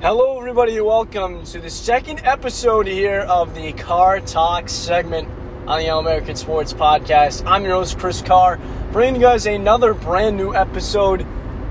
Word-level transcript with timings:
Hello, 0.00 0.38
everybody, 0.38 0.80
welcome 0.80 1.42
to 1.46 1.60
the 1.60 1.68
second 1.68 2.20
episode 2.22 2.86
here 2.86 3.22
of 3.22 3.52
the 3.56 3.72
Car 3.72 4.20
Talk 4.20 4.68
segment 4.68 5.28
on 5.66 5.80
the 5.80 5.88
All 5.88 5.98
American 5.98 6.36
Sports 6.36 6.72
Podcast. 6.72 7.42
I'm 7.44 7.64
your 7.64 7.72
host, 7.72 7.98
Chris 7.98 8.22
Carr, 8.22 8.60
bringing 8.92 9.16
you 9.16 9.26
guys 9.26 9.44
another 9.46 9.94
brand 9.94 10.36
new 10.36 10.54
episode. 10.54 11.26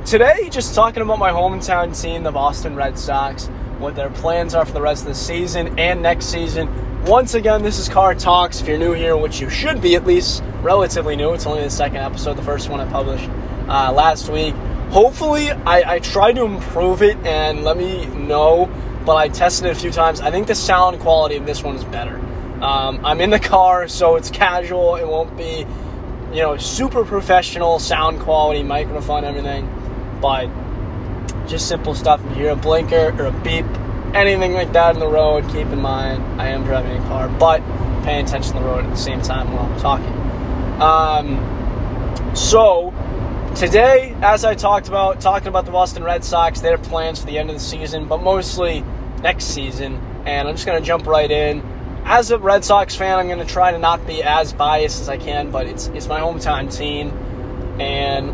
Today, 0.05 0.49
just 0.49 0.75
talking 0.75 1.01
about 1.01 1.19
my 1.19 1.31
hometown 1.31 1.97
team, 1.97 2.23
the 2.23 2.31
Boston 2.33 2.75
Red 2.75 2.99
Sox, 2.99 3.47
what 3.79 3.95
their 3.95 4.09
plans 4.09 4.53
are 4.55 4.65
for 4.65 4.73
the 4.73 4.81
rest 4.81 5.03
of 5.03 5.07
the 5.07 5.15
season 5.15 5.79
and 5.79 6.01
next 6.01 6.25
season. 6.25 6.67
Once 7.05 7.33
again, 7.33 7.63
this 7.63 7.79
is 7.79 7.87
Car 7.87 8.13
Talks. 8.13 8.59
If 8.59 8.67
you're 8.67 8.77
new 8.77 8.91
here, 8.91 9.15
which 9.15 9.39
you 9.39 9.49
should 9.49 9.81
be 9.81 9.95
at 9.95 10.05
least 10.05 10.43
relatively 10.61 11.15
new, 11.15 11.31
it's 11.31 11.45
only 11.45 11.63
the 11.63 11.69
second 11.69 11.99
episode, 11.99 12.33
the 12.33 12.43
first 12.43 12.67
one 12.67 12.81
I 12.81 12.91
published 12.91 13.29
uh, 13.69 13.93
last 13.93 14.27
week 14.27 14.53
hopefully 14.89 15.51
I, 15.51 15.95
I 15.95 15.99
try 15.99 16.31
to 16.33 16.43
improve 16.43 17.01
it 17.01 17.17
and 17.17 17.63
let 17.63 17.77
me 17.77 18.05
know 18.07 18.69
but 19.05 19.15
i 19.15 19.29
tested 19.29 19.67
it 19.67 19.71
a 19.71 19.79
few 19.79 19.91
times. 19.91 20.19
I 20.19 20.31
think 20.31 20.47
the 20.47 20.55
sound 20.55 20.99
quality 20.99 21.37
of 21.37 21.45
this 21.45 21.63
one 21.63 21.75
is 21.75 21.83
better. 21.85 22.17
Um, 22.61 23.05
i'm 23.05 23.21
in 23.21 23.29
the 23.29 23.39
car 23.39 23.87
so 23.87 24.15
it's 24.15 24.29
casual. 24.29 24.95
It 24.95 25.07
won't 25.07 25.35
be 25.37 25.65
you 26.33 26.41
know 26.41 26.57
super 26.57 27.05
professional 27.05 27.79
sound 27.79 28.19
quality 28.19 28.63
microphone 28.63 29.23
everything. 29.23 29.69
But 30.21 30.49
just 31.47 31.67
simple 31.67 31.95
stuff. 31.95 32.19
If 32.25 32.37
you 32.37 32.43
hear 32.43 32.51
a 32.51 32.55
blinker 32.55 33.15
or 33.17 33.25
a 33.27 33.31
beep 33.31 33.65
anything 34.13 34.53
like 34.53 34.71
that 34.73 34.95
in 34.95 34.99
the 34.99 35.07
road 35.07 35.43
keep 35.49 35.67
in 35.67 35.81
mind 35.81 36.23
i 36.41 36.47
am 36.47 36.63
driving 36.63 36.95
a 36.97 37.07
car 37.07 37.27
but 37.27 37.61
paying 38.03 38.25
attention 38.25 38.53
to 38.53 38.59
the 38.59 38.65
road 38.65 38.85
at 38.85 38.89
the 38.89 38.95
same 38.95 39.21
time 39.21 39.51
while 39.51 39.65
i'm 39.65 39.79
talking. 39.79 40.13
Um, 40.81 42.35
so 42.35 42.93
Today, 43.57 44.15
as 44.21 44.45
I 44.45 44.53
talked 44.53 44.87
about, 44.87 45.19
talking 45.19 45.47
about 45.47 45.65
the 45.65 45.71
Boston 45.71 46.03
Red 46.03 46.23
Sox, 46.23 46.61
their 46.61 46.77
plans 46.77 47.21
for 47.21 47.25
the 47.25 47.39
end 47.39 47.49
of 47.49 47.55
the 47.55 47.59
season, 47.59 48.07
but 48.07 48.21
mostly 48.21 48.83
next 49.23 49.45
season. 49.45 49.95
And 50.27 50.47
I'm 50.47 50.53
just 50.53 50.67
going 50.67 50.79
to 50.79 50.85
jump 50.85 51.07
right 51.07 51.31
in. 51.31 51.63
As 52.05 52.29
a 52.29 52.37
Red 52.37 52.63
Sox 52.63 52.93
fan, 52.93 53.17
I'm 53.17 53.25
going 53.25 53.39
to 53.39 53.51
try 53.51 53.71
to 53.71 53.79
not 53.79 54.05
be 54.05 54.21
as 54.21 54.53
biased 54.53 55.01
as 55.01 55.09
I 55.09 55.17
can, 55.17 55.49
but 55.49 55.65
it's 55.65 55.87
it's 55.87 56.05
my 56.05 56.19
hometown 56.19 56.71
team, 56.71 57.09
and 57.81 58.27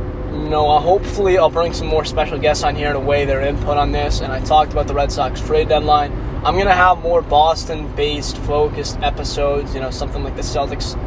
you 0.43 0.49
know, 0.49 0.77
hopefully 0.79 1.37
I'll 1.37 1.49
bring 1.49 1.71
some 1.71 1.87
more 1.87 2.03
special 2.03 2.37
guests 2.37 2.65
on 2.65 2.75
here 2.75 2.91
to 2.91 2.99
weigh 2.99 3.23
their 3.23 3.39
input 3.39 3.77
on 3.77 3.93
this. 3.93 4.19
And 4.19 4.29
I 4.29 4.41
talked 4.41 4.73
about 4.73 4.87
the 4.87 4.93
Red 4.93 5.09
Sox 5.09 5.39
trade 5.39 5.69
deadline. 5.69 6.11
I'm 6.43 6.55
going 6.55 6.67
to 6.67 6.73
have 6.73 6.99
more 6.99 7.21
Boston-based, 7.21 8.39
focused 8.39 8.99
episodes. 8.99 9.73
You 9.73 9.79
know, 9.79 9.89
something 9.89 10.21
like 10.21 10.35
the 10.35 10.41
Celtics, 10.41 10.97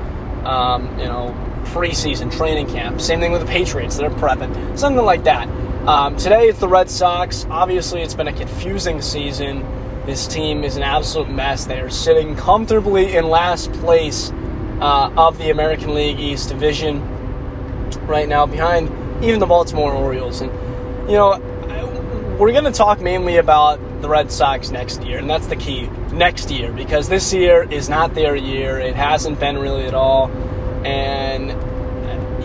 um, 0.47 0.98
you 0.98 1.05
know, 1.05 1.34
preseason 1.72 2.34
training 2.36 2.69
camp. 2.69 3.00
Same 3.00 3.20
thing 3.20 3.33
with 3.33 3.41
the 3.41 3.47
Patriots, 3.47 3.97
they're 3.97 4.11
prepping, 4.11 4.78
something 4.78 5.05
like 5.05 5.25
that. 5.25 5.48
Um, 5.86 6.17
today 6.17 6.48
it's 6.48 6.58
the 6.58 6.69
Red 6.69 6.91
Sox. 6.91 7.47
Obviously, 7.48 8.03
it's 8.03 8.14
been 8.14 8.28
a 8.28 8.33
confusing 8.33 9.00
season. 9.00 9.64
This 10.05 10.27
team 10.27 10.64
is 10.64 10.77
an 10.77 10.83
absolute 10.83 11.31
mess. 11.31 11.67
They 11.67 11.81
are 11.81 11.91
sitting 11.91 12.34
comfortably 12.36 13.17
in 13.17 13.28
last 13.28 13.73
place 13.75 14.33
uh, 14.81 15.12
of 15.17 15.39
the 15.39 15.50
American 15.50 15.95
League 15.95 16.19
East 16.19 16.48
Division 16.48 17.00
right 18.06 18.28
now, 18.28 18.47
behind 18.47 18.91
even 19.25 19.41
the 19.41 19.47
Baltimore 19.47 19.92
Orioles. 19.92 20.41
And, 20.41 20.51
you 21.08 21.17
know, 21.17 21.39
we're 22.39 22.53
going 22.53 22.64
to 22.64 22.73
talk 22.73 23.01
mainly 23.01 23.36
about 23.36 23.80
the 24.03 24.08
Red 24.08 24.30
Sox 24.30 24.70
next 24.70 25.03
year, 25.05 25.19
and 25.19 25.28
that's 25.28 25.47
the 25.47 25.56
key 25.56 25.89
next 26.12 26.51
year 26.51 26.70
because 26.73 27.08
this 27.08 27.33
year 27.33 27.67
is 27.70 27.89
not 27.89 28.14
their 28.14 28.36
year. 28.36 28.78
It 28.78 28.95
hasn't 28.95 29.41
been 29.41 29.56
really 29.58 29.84
at 29.84 29.95
all. 29.95 30.30
And 30.87 31.51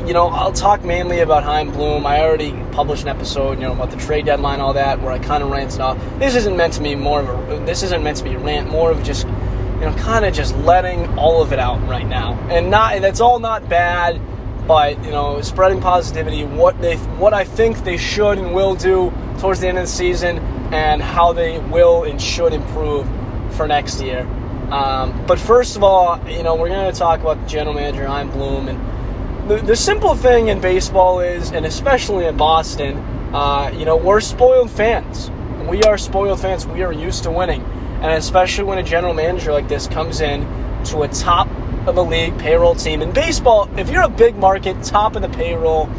you 0.07 0.13
know, 0.13 0.27
I'll 0.27 0.51
talk 0.51 0.83
mainly 0.83 1.19
about 1.19 1.43
Chaim 1.43 1.71
Bloom. 1.71 2.07
I 2.07 2.21
already 2.21 2.53
published 2.71 3.03
an 3.03 3.09
episode, 3.09 3.59
you 3.59 3.65
know, 3.65 3.73
about 3.73 3.91
the 3.91 3.97
trade 3.97 4.25
deadline, 4.25 4.59
all 4.59 4.73
that, 4.73 4.99
where 4.99 5.11
I 5.11 5.19
kind 5.19 5.43
of 5.43 5.51
ranted 5.51 5.79
off. 5.79 5.97
This 6.17 6.35
isn't 6.35 6.57
meant 6.57 6.73
to 6.73 6.81
be 6.81 6.95
more 6.95 7.19
of 7.21 7.29
a. 7.29 7.65
This 7.65 7.83
isn't 7.83 8.03
meant 8.03 8.17
to 8.17 8.23
be 8.23 8.35
rant. 8.35 8.67
More 8.69 8.91
of 8.91 9.03
just, 9.03 9.27
you 9.27 9.81
know, 9.81 9.93
kind 9.99 10.25
of 10.25 10.33
just 10.33 10.55
letting 10.57 11.07
all 11.19 11.43
of 11.43 11.53
it 11.53 11.59
out 11.59 11.79
right 11.87 12.07
now, 12.07 12.33
and 12.49 12.71
not. 12.71 12.99
That's 13.01 13.21
all 13.21 13.37
not 13.39 13.69
bad, 13.69 14.19
but 14.67 15.01
you 15.05 15.11
know, 15.11 15.39
spreading 15.41 15.79
positivity. 15.79 16.45
What 16.45 16.81
they, 16.81 16.97
what 16.97 17.35
I 17.35 17.43
think 17.43 17.83
they 17.83 17.97
should 17.97 18.39
and 18.39 18.55
will 18.55 18.73
do 18.73 19.13
towards 19.39 19.59
the 19.59 19.67
end 19.67 19.77
of 19.77 19.83
the 19.83 19.91
season, 19.91 20.39
and 20.73 20.99
how 20.99 21.31
they 21.31 21.59
will 21.59 22.05
and 22.05 22.19
should 22.19 22.53
improve 22.53 23.07
for 23.51 23.67
next 23.67 24.01
year. 24.01 24.27
Um, 24.71 25.25
but 25.25 25.37
first 25.37 25.75
of 25.75 25.83
all, 25.83 26.17
you 26.29 26.43
know, 26.43 26.55
we're 26.55 26.69
going 26.69 26.91
to 26.91 26.97
talk 26.97 27.19
about 27.19 27.41
the 27.41 27.47
general 27.47 27.75
manager, 27.75 28.07
Chaim 28.07 28.31
Bloom. 28.31 28.69
And 28.69 29.49
the, 29.49 29.57
the 29.57 29.75
simple 29.75 30.15
thing 30.15 30.47
in 30.47 30.61
baseball 30.61 31.19
is, 31.19 31.51
and 31.51 31.65
especially 31.65 32.25
in 32.25 32.37
Boston, 32.37 32.97
uh, 33.33 33.69
you 33.77 33.83
know, 33.83 33.97
we're 33.97 34.21
spoiled 34.21 34.71
fans. 34.71 35.29
We 35.67 35.83
are 35.83 35.97
spoiled 35.97 36.39
fans. 36.39 36.65
We 36.65 36.83
are 36.83 36.93
used 36.93 37.23
to 37.23 37.31
winning. 37.31 37.61
And 38.01 38.13
especially 38.13 38.63
when 38.63 38.77
a 38.77 38.83
general 38.83 39.13
manager 39.13 39.51
like 39.51 39.67
this 39.67 39.87
comes 39.87 40.21
in 40.21 40.41
to 40.85 41.03
a 41.03 41.07
top 41.09 41.49
of 41.85 41.95
the 41.95 42.03
league 42.03 42.37
payroll 42.39 42.75
team. 42.75 43.01
In 43.01 43.11
baseball, 43.11 43.69
if 43.77 43.89
you're 43.89 44.03
a 44.03 44.09
big 44.09 44.35
market, 44.37 44.81
top 44.83 45.15
of 45.17 45.21
the 45.21 45.29
payroll 45.29 45.89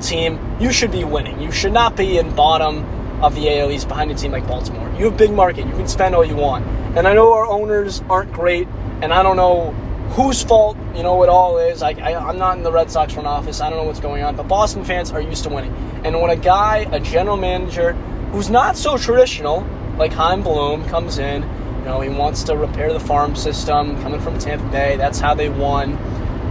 team, 0.00 0.38
you 0.60 0.72
should 0.72 0.92
be 0.92 1.04
winning. 1.04 1.40
You 1.40 1.50
should 1.50 1.72
not 1.72 1.96
be 1.96 2.18
in 2.18 2.34
bottom 2.34 2.84
of 3.22 3.34
the 3.34 3.58
AL 3.58 3.70
East 3.70 3.88
behind 3.88 4.10
a 4.10 4.14
team 4.14 4.32
like 4.32 4.46
Baltimore. 4.46 4.88
You 4.98 5.06
have 5.06 5.14
a 5.14 5.16
big 5.16 5.32
market. 5.32 5.66
You 5.66 5.72
can 5.72 5.88
spend 5.88 6.14
all 6.14 6.24
you 6.24 6.36
want. 6.36 6.66
And 6.96 7.06
I 7.06 7.14
know 7.14 7.32
our 7.32 7.46
owners 7.46 8.02
aren't 8.08 8.32
great, 8.32 8.68
and 9.02 9.12
I 9.12 9.22
don't 9.22 9.36
know 9.36 9.72
whose 10.10 10.42
fault 10.42 10.76
you 10.94 11.02
know 11.02 11.22
it 11.22 11.28
all 11.28 11.58
is. 11.58 11.82
I, 11.82 11.90
I 11.90 12.30
am 12.30 12.38
not 12.38 12.56
in 12.56 12.62
the 12.62 12.72
Red 12.72 12.90
Sox 12.90 13.12
front 13.12 13.26
office. 13.26 13.60
I 13.60 13.68
don't 13.68 13.78
know 13.78 13.84
what's 13.84 14.00
going 14.00 14.22
on, 14.22 14.36
but 14.36 14.48
Boston 14.48 14.84
fans 14.84 15.10
are 15.12 15.20
used 15.20 15.44
to 15.44 15.50
winning. 15.50 15.74
And 16.04 16.20
when 16.20 16.30
a 16.30 16.36
guy, 16.36 16.88
a 16.92 17.00
general 17.00 17.36
manager, 17.36 17.92
who's 18.32 18.48
not 18.48 18.76
so 18.76 18.96
traditional, 18.96 19.66
like 19.98 20.12
Chaim 20.12 20.42
Bloom, 20.42 20.86
comes 20.88 21.18
in, 21.18 21.42
you 21.42 21.84
know, 21.84 22.00
he 22.00 22.08
wants 22.08 22.42
to 22.44 22.56
repair 22.56 22.92
the 22.92 23.00
farm 23.00 23.36
system, 23.36 24.00
coming 24.02 24.20
from 24.20 24.38
Tampa 24.38 24.66
Bay. 24.70 24.96
That's 24.96 25.20
how 25.20 25.34
they 25.34 25.48
won. 25.48 25.96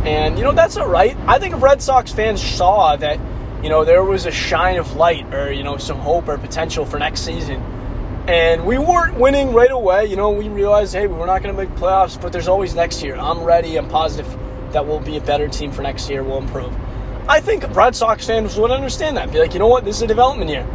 And 0.05 0.37
you 0.37 0.43
know 0.43 0.51
that's 0.51 0.77
all 0.77 0.87
right. 0.87 1.17
I 1.25 1.39
think 1.39 1.55
if 1.55 1.63
Red 1.63 1.81
Sox 1.81 2.11
fans 2.11 2.41
saw 2.41 2.95
that, 2.97 3.19
you 3.63 3.69
know, 3.69 3.85
there 3.85 4.03
was 4.03 4.25
a 4.25 4.31
shine 4.31 4.77
of 4.77 4.95
light 4.95 5.33
or 5.33 5.51
you 5.51 5.63
know 5.63 5.77
some 5.77 5.97
hope 5.97 6.27
or 6.27 6.37
potential 6.37 6.85
for 6.85 6.99
next 6.99 7.21
season 7.21 7.61
and 8.27 8.65
we 8.65 8.79
weren't 8.79 9.19
winning 9.19 9.53
right 9.53 9.71
away. 9.71 10.05
You 10.05 10.15
know, 10.15 10.31
we 10.31 10.49
realized, 10.49 10.93
hey, 10.93 11.05
we're 11.05 11.27
not 11.27 11.43
going 11.43 11.55
to 11.55 11.61
make 11.61 11.69
playoffs, 11.75 12.19
but 12.19 12.33
there's 12.33 12.47
always 12.47 12.73
next 12.73 13.03
year. 13.03 13.15
I'm 13.15 13.43
ready. 13.43 13.77
I'm 13.77 13.87
positive 13.87 14.27
that 14.71 14.85
we'll 14.85 14.99
be 14.99 15.17
a 15.17 15.21
better 15.21 15.47
team 15.47 15.71
for 15.71 15.83
next 15.83 16.09
year. 16.09 16.23
We'll 16.23 16.39
improve. 16.39 16.73
I 17.27 17.39
think 17.39 17.63
Red 17.75 17.95
Sox 17.95 18.25
fans 18.25 18.57
would 18.57 18.71
understand 18.71 19.17
that. 19.17 19.31
Be 19.31 19.39
like, 19.39 19.53
you 19.53 19.59
know 19.59 19.67
what? 19.67 19.85
This 19.85 19.97
is 19.97 20.01
a 20.03 20.07
development 20.07 20.49
year. 20.49 20.65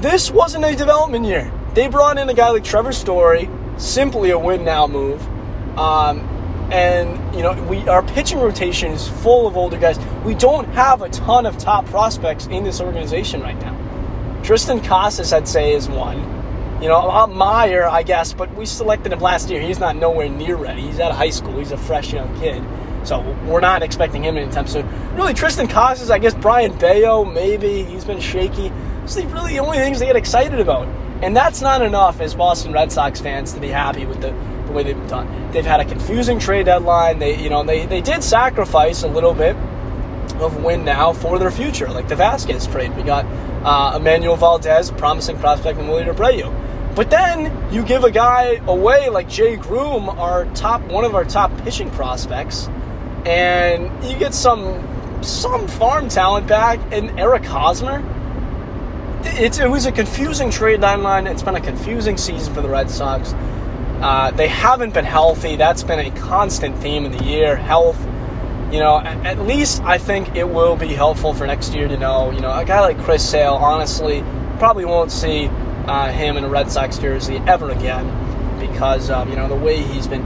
This 0.00 0.30
wasn't 0.30 0.64
a 0.64 0.74
development 0.74 1.24
year. 1.24 1.52
They 1.74 1.86
brought 1.86 2.18
in 2.18 2.28
a 2.28 2.34
guy 2.34 2.50
like 2.50 2.64
Trevor 2.64 2.92
Story, 2.92 3.48
simply 3.76 4.30
a 4.30 4.38
win 4.38 4.64
now 4.64 4.86
move. 4.86 5.22
Um, 5.78 6.28
and 6.70 7.34
you 7.34 7.42
know, 7.42 7.60
we 7.64 7.86
our 7.88 8.02
pitching 8.02 8.38
rotation 8.38 8.92
is 8.92 9.08
full 9.08 9.46
of 9.46 9.56
older 9.56 9.78
guys. 9.78 9.98
We 10.24 10.34
don't 10.34 10.66
have 10.68 11.02
a 11.02 11.08
ton 11.08 11.46
of 11.46 11.58
top 11.58 11.86
prospects 11.86 12.46
in 12.46 12.64
this 12.64 12.80
organization 12.80 13.40
right 13.40 13.58
now. 13.60 13.76
Triston 14.42 14.84
Casas, 14.84 15.32
I'd 15.32 15.48
say, 15.48 15.72
is 15.72 15.88
one. 15.88 16.18
You 16.80 16.88
know, 16.88 17.26
Mayer, 17.26 17.88
I 17.88 18.04
guess, 18.04 18.32
but 18.32 18.54
we 18.54 18.64
selected 18.64 19.12
him 19.12 19.18
last 19.18 19.50
year. 19.50 19.60
He's 19.60 19.80
not 19.80 19.96
nowhere 19.96 20.28
near 20.28 20.54
ready. 20.56 20.82
He's 20.82 21.00
out 21.00 21.10
of 21.10 21.16
high 21.16 21.30
school. 21.30 21.58
He's 21.58 21.72
a 21.72 21.76
fresh 21.76 22.12
young 22.12 22.38
kid. 22.38 22.62
So 23.04 23.20
we're 23.46 23.60
not 23.60 23.82
expecting 23.82 24.22
him 24.22 24.36
anytime 24.36 24.66
soon. 24.66 24.86
Really, 25.16 25.34
Triston 25.34 25.68
Casas, 25.68 26.10
I 26.10 26.18
guess 26.18 26.34
Brayan 26.34 26.78
Bello, 26.78 27.24
maybe. 27.24 27.82
He's 27.84 28.04
been 28.04 28.20
shaky. 28.20 28.68
Are 28.70 29.26
really 29.28 29.54
the 29.54 29.58
only 29.58 29.78
things 29.78 29.98
they 29.98 30.06
get 30.06 30.16
excited 30.16 30.60
about. 30.60 30.86
And 31.22 31.36
that's 31.36 31.60
not 31.60 31.82
enough 31.82 32.20
as 32.20 32.34
Boston 32.34 32.72
Red 32.72 32.92
Sox 32.92 33.20
fans 33.20 33.52
to 33.54 33.60
be 33.60 33.68
happy 33.68 34.06
with 34.06 34.20
the, 34.20 34.32
the 34.68 34.74
way 34.74 34.84
they've 34.84 35.08
done. 35.08 35.50
They've 35.52 35.66
had 35.66 35.80
a 35.80 35.84
confusing 35.84 36.38
trade 36.38 36.66
deadline. 36.66 37.18
They, 37.18 37.42
you 37.42 37.50
know, 37.50 37.64
they, 37.64 37.86
they 37.86 38.00
did 38.00 38.22
sacrifice 38.22 39.02
a 39.02 39.08
little 39.08 39.34
bit 39.34 39.56
of 40.36 40.62
win 40.62 40.84
now 40.84 41.12
for 41.12 41.38
their 41.38 41.50
future, 41.50 41.88
like 41.88 42.08
the 42.08 42.14
Vázquez 42.14 42.70
trade. 42.70 42.94
We 42.96 43.02
got 43.02 43.24
uh, 43.64 43.98
Enmanuel 43.98 44.38
Valdez, 44.38 44.90
promising 44.92 45.38
prospect, 45.38 45.78
and 45.78 45.88
Wilyer 45.88 46.14
Abreu. 46.14 46.94
But 46.94 47.10
then 47.10 47.72
you 47.72 47.82
give 47.84 48.04
a 48.04 48.10
guy 48.10 48.60
away 48.66 49.08
like 49.08 49.28
Jay 49.28 49.56
Groome, 49.56 50.08
our 50.08 50.46
top 50.54 50.82
one 50.82 51.04
of 51.04 51.14
our 51.14 51.24
top 51.24 51.56
pitching 51.58 51.90
prospects, 51.90 52.68
and 53.24 54.04
you 54.04 54.18
get 54.18 54.34
some 54.34 54.84
some 55.22 55.66
farm 55.66 56.08
talent 56.08 56.46
back 56.46 56.78
and 56.92 57.18
Eric 57.18 57.44
Hosmer. 57.44 58.02
It's, 59.24 59.58
it 59.58 59.68
was 59.68 59.84
a 59.84 59.92
confusing 59.92 60.50
trade 60.50 60.80
deadline. 60.80 61.26
It's 61.26 61.42
been 61.42 61.56
a 61.56 61.60
confusing 61.60 62.16
season 62.16 62.54
for 62.54 62.62
the 62.62 62.68
Red 62.68 62.88
Sox. 62.88 63.34
Uh, 64.00 64.30
they 64.30 64.46
haven't 64.46 64.94
been 64.94 65.04
healthy. 65.04 65.56
That's 65.56 65.82
been 65.82 65.98
a 65.98 66.10
constant 66.20 66.78
theme 66.78 67.04
of 67.04 67.18
the 67.18 67.24
year. 67.24 67.56
Health. 67.56 68.00
You 68.72 68.80
know, 68.80 68.98
at, 68.98 69.38
least 69.40 69.82
I 69.82 69.96
think 69.96 70.36
it 70.36 70.46
will 70.46 70.76
be 70.76 70.88
helpful 70.88 71.32
for 71.32 71.46
next 71.46 71.74
year 71.74 71.88
to 71.88 71.96
know. 71.96 72.30
You 72.30 72.40
know, 72.40 72.52
a 72.52 72.64
guy 72.64 72.80
like 72.80 72.98
Chris 73.00 73.28
Sale, 73.28 73.54
honestly, 73.54 74.22
probably 74.58 74.84
won't 74.84 75.10
see 75.10 75.46
uh, 75.86 76.12
him 76.12 76.36
in 76.36 76.44
a 76.44 76.48
Red 76.48 76.70
Sox 76.70 76.98
jersey 76.98 77.38
ever 77.46 77.70
again 77.70 78.06
because 78.60 79.10
um, 79.10 79.30
you 79.30 79.36
know 79.36 79.48
the 79.48 79.56
way 79.56 79.82
he's 79.82 80.06
been, 80.06 80.22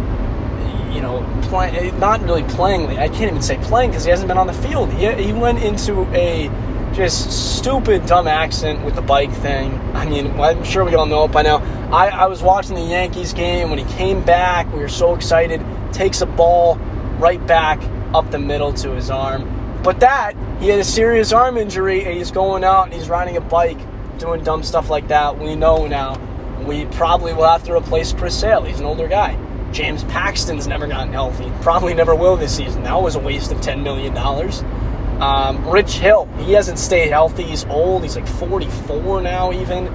you 0.93 1.01
know, 1.01 1.25
play, 1.43 1.93
not 1.93 2.21
really 2.23 2.43
playing. 2.43 2.87
I 2.99 3.09
can't 3.09 3.31
even 3.31 3.43
say 3.43 3.59
playing 3.59 3.91
because 3.91 4.05
he 4.05 4.11
hasn't 4.11 4.29
been 4.29 4.39
on 4.39 4.49
the 4.49 4.53
field. 4.55 4.93
He, 4.93 5.11
he 5.23 5.33
went 5.33 5.63
into 5.63 6.03
a 6.13 6.49
just 6.93 7.59
stupid, 7.59 8.07
dumb 8.07 8.29
accident 8.29 8.85
with 8.85 8.95
the 8.95 9.03
bike 9.03 9.33
thing. 9.33 9.73
I 9.95 10.09
mean, 10.09 10.29
I'm 10.41 10.65
sure 10.65 10.85
we 10.85 10.95
all 10.95 11.07
know 11.07 11.25
it 11.25 11.33
by 11.33 11.43
now. 11.43 11.59
I, 11.93 12.09
I 12.09 12.27
was 12.27 12.43
watching 12.43 12.75
the 12.75 12.83
Yankees 12.83 13.33
game 13.33 13.71
when 13.71 13.79
he 13.79 13.85
came 13.95 14.23
back. 14.25 14.73
We 14.73 14.81
were 14.81 14.89
so 14.89 15.15
excited. 15.15 15.63
Takes 15.93 16.21
a 16.21 16.27
ball 16.27 16.77
right 17.19 17.45
back 17.47 17.83
up 18.15 18.31
the 18.31 18.39
middle 18.39 18.73
to 18.75 18.91
his 18.91 19.11
arm. 19.11 19.81
But 19.83 20.01
that, 20.01 20.35
he 20.61 20.69
had 20.69 20.79
a 20.79 20.85
serious 20.85 21.33
arm 21.33 21.57
injury 21.57 22.05
and 22.05 22.17
he's 22.17 22.31
going 22.31 22.63
out 22.63 22.85
and 22.85 22.95
he's 22.95 23.09
riding 23.09 23.37
a 23.37 23.41
bike 23.41 23.79
doing 24.19 24.45
dumb 24.45 24.63
stuff 24.63 24.91
like 24.91 25.09
that. 25.09 25.39
We 25.39 25.57
know 25.57 25.87
now. 25.87 26.19
We 26.65 26.87
probably 26.87 27.33
will 27.33 27.49
have 27.49 27.65
to 27.65 27.75
replace 27.75 28.13
Chris 28.13 28.39
Sale. 28.39 28.63
He's 28.63 28.79
an 28.79 28.87
older 28.87 29.09
guy. 29.09 29.37
James 29.73 30.05
Paxton's 30.05 30.69
never 30.69 30.87
gotten 30.87 31.13
healthy. 31.13 31.51
Probably 31.63 31.95
never 31.95 32.15
will 32.15 32.37
this 32.37 32.57
season. 32.57 32.85
That 32.85 33.03
was 33.03 33.17
a 33.17 33.19
waste 33.19 33.51
of 33.51 33.59
$10 33.59 33.83
million. 33.83 34.15
Um, 35.23 35.69
Rich 35.71 35.99
Hill, 35.99 36.29
he 36.39 36.53
hasn't 36.55 36.81
stayed 36.81 37.11
healthy. 37.11 37.45
He's 37.45 37.65
old. 37.67 38.03
He's 38.03 38.17
like 38.17 38.27
44 38.27 39.23
now, 39.23 39.53
even, 39.53 39.87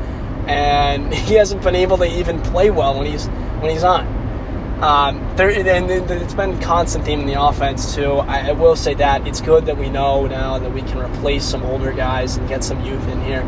and 0.48 1.14
he 1.28 1.34
hasn't 1.34 1.62
been 1.64 1.76
able 1.76 1.98
to 1.98 2.06
even 2.06 2.42
play 2.42 2.70
well 2.70 2.98
when 2.98 3.08
he's 3.08 3.28
when 3.60 3.70
he's 3.70 3.84
on. 3.84 4.08
Um, 4.82 5.36
there, 5.36 5.50
and 5.50 5.92
it's 5.92 6.34
been 6.34 6.58
constant 6.62 7.04
theme 7.04 7.20
in 7.20 7.26
the 7.26 7.42
offense 7.42 7.94
too. 7.94 8.14
I, 8.14 8.50
I, 8.50 8.52
will 8.54 8.78
say 8.78 8.94
that 8.94 9.28
it's 9.28 9.42
good 9.42 9.66
that 9.66 9.78
we 9.78 9.90
know 9.90 10.28
now 10.28 10.60
that 10.60 10.72
we 10.72 10.82
can 10.82 11.00
replace 11.00 11.44
some 11.44 11.64
older 11.64 11.92
guys 11.92 12.38
and 12.38 12.48
get 12.48 12.64
some 12.64 12.86
youth 12.86 13.06
in 13.10 13.20
here. 13.24 13.42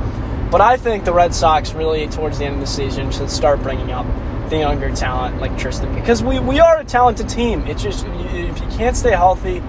But 0.51 0.59
I 0.59 0.75
think 0.75 1.05
the 1.05 1.13
Red 1.13 1.33
Sox 1.33 1.73
really, 1.73 2.07
towards 2.07 2.39
the 2.39 2.45
end 2.45 2.55
of 2.55 2.61
the 2.61 2.67
season, 2.67 3.09
should 3.11 3.29
start 3.29 3.63
bringing 3.63 3.91
up 3.91 4.05
the 4.49 4.57
younger 4.57 4.93
talent 4.93 5.39
like 5.39 5.51
Triston 5.51 5.95
because 5.95 6.21
we, 6.23 6.39
we 6.39 6.59
are 6.59 6.79
a 6.79 6.83
talented 6.83 7.29
team. 7.29 7.61
It's 7.67 7.83
just 7.83 8.05
if 8.05 8.59
you 8.59 8.67
can't 8.77 8.97
stay 8.97 9.11
healthy, 9.11 9.59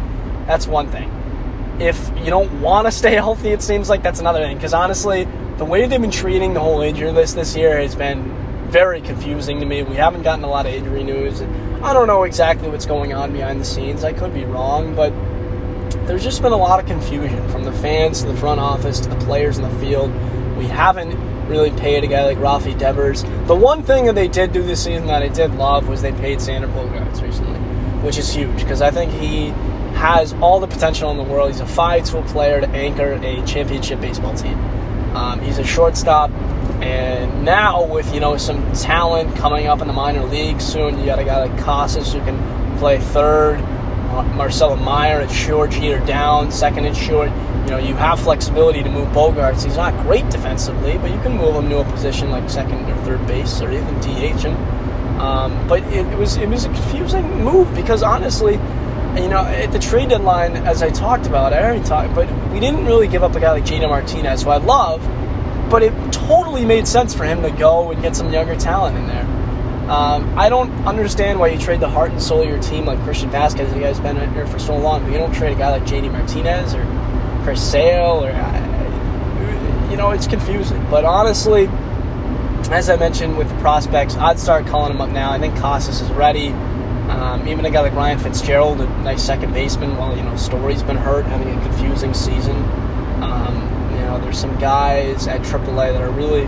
that's 0.47 0.67
one 0.67 0.91
thing. 0.91 1.20
If 1.81 2.11
you 2.19 2.27
don't 2.27 2.61
want 2.61 2.87
to 2.87 2.93
stay 3.03 3.15
healthy, 3.15 3.49
it 3.49 3.63
seems 3.63 3.89
like 3.89 4.03
that's 4.03 4.21
another 4.21 4.41
thing. 4.41 4.57
Because 4.57 4.75
honestly, 4.75 5.27
the 5.57 5.65
way 5.65 5.87
they've 5.87 6.01
been 6.01 6.11
treating 6.11 6.55
the 6.55 6.61
whole 6.61 6.81
injury 6.83 7.11
list 7.11 7.35
this 7.35 7.57
year 7.57 7.79
has 7.81 7.95
been 7.95 8.23
very 8.69 9.01
confusing 9.01 9.59
to 9.61 9.67
me. 9.67 9.83
We 9.83 9.97
haven't 9.97 10.23
gotten 10.23 10.45
a 10.45 10.49
lot 10.49 10.67
of 10.67 10.73
injury 10.73 11.03
news. 11.03 11.41
And 11.41 11.85
I 11.85 11.93
don't 11.93 12.07
know 12.07 12.23
exactly 12.23 12.69
what's 12.69 12.87
going 12.87 13.13
on 13.13 13.33
behind 13.33 13.61
the 13.61 13.65
scenes. 13.65 14.05
I 14.05 14.13
could 14.13 14.33
be 14.33 14.45
wrong, 14.45 14.95
but 14.95 15.11
there's 16.07 16.23
just 16.23 16.43
been 16.43 16.53
a 16.53 16.57
lot 16.57 16.81
of 16.81 16.87
confusion 16.87 17.49
from 17.49 17.65
the 17.65 17.73
fans 17.73 18.23
to 18.23 18.29
the 18.29 18.37
front 18.37 18.61
office 18.61 19.01
to 19.01 19.09
the 19.09 19.17
players 19.25 19.59
in 19.59 19.65
the 19.65 19.79
field. 19.81 20.13
We 20.57 20.67
haven't 20.67 21.17
really 21.49 21.73
paid 21.73 22.05
a 22.05 22.07
guy 22.07 22.25
like 22.25 22.39
Rafi 22.39 22.79
Devers. 22.79 23.23
The 23.47 23.57
one 23.57 23.83
thing 23.83 24.07
that 24.07 24.15
they 24.15 24.29
did 24.29 24.53
do 24.53 24.63
this 24.63 24.85
season 24.85 25.07
that 25.09 25.23
I 25.23 25.29
did 25.29 25.55
love 25.57 25.89
was 25.89 26.01
they 26.01 26.13
paid 26.13 26.39
Xander 26.39 26.73
Bogaerts 26.73 27.23
recently, 27.23 27.59
which 28.03 28.19
is 28.19 28.33
huge 28.33 28.61
because 28.61 28.83
I 28.83 28.91
think 28.91 29.11
he 29.13 29.53
has 30.01 30.33
all 30.35 30.61
the 30.61 30.67
potential 30.67 31.11
in 31.11 31.17
the 31.17 31.23
world. 31.23 31.51
He's 31.51 31.61
a 31.61 31.67
five-tool 31.67 32.23
player 32.25 32.61
to 32.61 32.69
anchor 32.69 33.13
a 33.13 33.47
championship 33.47 34.01
baseball 34.01 34.35
team. 34.35 34.59
Um, 35.15 35.41
he's 35.41 35.59
a 35.59 35.65
shortstop 35.65 36.31
and 36.83 37.45
now 37.45 37.85
with 37.85 38.13
you 38.15 38.21
know 38.21 38.39
some 38.39 38.73
talent 38.73 39.37
coming 39.37 39.67
up 39.67 39.83
in 39.83 39.87
the 39.87 39.93
minor 39.93 40.25
leagues 40.25 40.65
soon, 40.65 40.99
you 40.99 41.05
got 41.05 41.19
a 41.19 41.25
guy 41.25 41.47
like 41.47 41.59
Casas 41.63 42.13
who 42.13 42.21
can 42.21 42.79
play 42.79 42.99
third, 42.99 43.59
Marcelo 44.35 44.77
Mayer 44.77 45.21
at 45.21 45.31
short, 45.31 45.73
Jeter 45.73 46.05
Downs, 46.07 46.55
second 46.55 46.87
and 46.87 46.97
short. 46.97 47.29
You 47.65 47.71
know 47.71 47.79
you 47.79 47.95
have 47.97 48.19
flexibility 48.19 48.83
to 48.83 48.89
move 48.89 49.09
Bogaerts. 49.09 49.65
He's 49.65 49.77
not 49.77 49.93
great 50.07 50.29
defensively, 50.31 50.97
but 50.97 51.11
you 51.11 51.21
can 51.21 51.37
move 51.37 51.55
him 51.55 51.69
to 51.69 51.81
a 51.81 51.85
position 51.85 52.31
like 52.31 52.49
second 52.49 52.91
or 52.91 52.97
third 53.05 53.27
base 53.27 53.61
or 53.61 53.71
even 53.71 53.95
DH 54.01 54.43
him. 54.43 54.57
Um, 55.21 55.69
but 55.69 55.83
it, 55.93 56.07
it 56.07 56.19
was 56.19 56.39
it 56.39 56.49
was 56.49 56.65
a 56.65 56.69
confusing 56.69 57.45
move 57.45 57.73
because 57.75 58.03
honestly, 58.03 58.57
you 59.17 59.29
know, 59.29 59.41
at 59.41 59.73
the 59.73 59.79
trade 59.79 60.11
deadline, 60.11 60.57
as 60.57 60.83
I 60.83 60.91
talked 60.91 61.27
about, 61.27 61.53
I 61.53 61.63
already 61.63 61.85
talked, 61.85 62.15
but 62.15 62.29
we 62.53 62.61
didn't 62.61 62.85
really 62.85 63.09
give 63.09 63.23
up 63.23 63.35
a 63.35 63.41
guy 63.41 63.53
like 63.53 63.65
JD 63.65 63.89
Martinez, 63.89 64.43
who 64.43 64.51
I 64.51 64.59
love 64.59 65.01
but 65.71 65.85
it 65.85 65.93
totally 66.13 66.65
made 66.65 66.87
sense 66.87 67.15
for 67.15 67.25
him 67.25 67.43
to 67.43 67.51
go 67.51 67.93
and 67.93 68.03
get 68.03 68.17
some 68.17 68.31
younger 68.33 68.57
talent 68.57 68.99
in 68.99 69.07
there. 69.07 69.25
Um, 69.89 70.39
I 70.39 70.49
don't 70.49 70.71
understand 70.87 71.39
why 71.39 71.49
you 71.49 71.59
trade 71.59 71.81
the 71.81 71.89
heart 71.89 72.11
and 72.11 72.21
soul 72.21 72.43
of 72.43 72.49
your 72.49 72.61
team 72.61 72.85
like 72.85 73.01
Christian 73.05 73.31
Vázquez. 73.31 73.75
You 73.75 73.81
guys 73.81 73.99
been 74.01 74.17
here 74.35 74.47
for 74.47 74.59
so 74.59 74.77
long, 74.77 75.03
but 75.03 75.13
you 75.13 75.19
don't 75.19 75.33
trade 75.33 75.53
a 75.53 75.59
guy 75.59 75.71
like 75.71 75.83
JD 75.85 76.13
Martinez 76.13 76.75
or 76.75 76.85
Chris 77.45 77.63
Sale 77.63 78.25
or 78.25 78.31
uh, 78.31 79.91
you 79.91 79.97
know 79.97 80.11
it's 80.11 80.27
confusing. 80.27 80.85
But 80.91 81.05
honestly, 81.05 81.69
as 82.71 82.91
I 82.91 82.97
mentioned 82.97 83.39
with 83.39 83.49
the 83.49 83.57
prospects, 83.57 84.17
I'd 84.17 84.39
start 84.39 84.67
calling 84.67 84.93
them 84.93 85.01
up 85.01 85.11
now. 85.11 85.33
I 85.33 85.39
think 85.39 85.57
Casas 85.57 86.01
is 86.01 86.11
ready. 86.11 86.51
Um, 87.21 87.47
even 87.47 87.65
a 87.67 87.71
guy 87.71 87.81
like 87.81 87.93
Ryan 87.93 88.19
Fitzgerald, 88.19 88.81
a 88.81 88.87
nice 89.03 89.23
second 89.23 89.53
baseman. 89.53 89.97
While 89.97 90.17
you 90.17 90.23
know 90.23 90.37
Story's 90.37 90.83
been 90.83 90.97
hurt, 90.97 91.27
having 91.27 91.49
a 91.49 91.63
confusing 91.63 92.15
season. 92.15 92.57
Um, 93.23 93.71
know, 94.11 94.21
there's 94.21 94.39
some 94.39 94.59
guys 94.59 95.27
at 95.27 95.41
AAA 95.43 95.93
that 95.93 96.03
I 96.03 96.07
really 96.07 96.47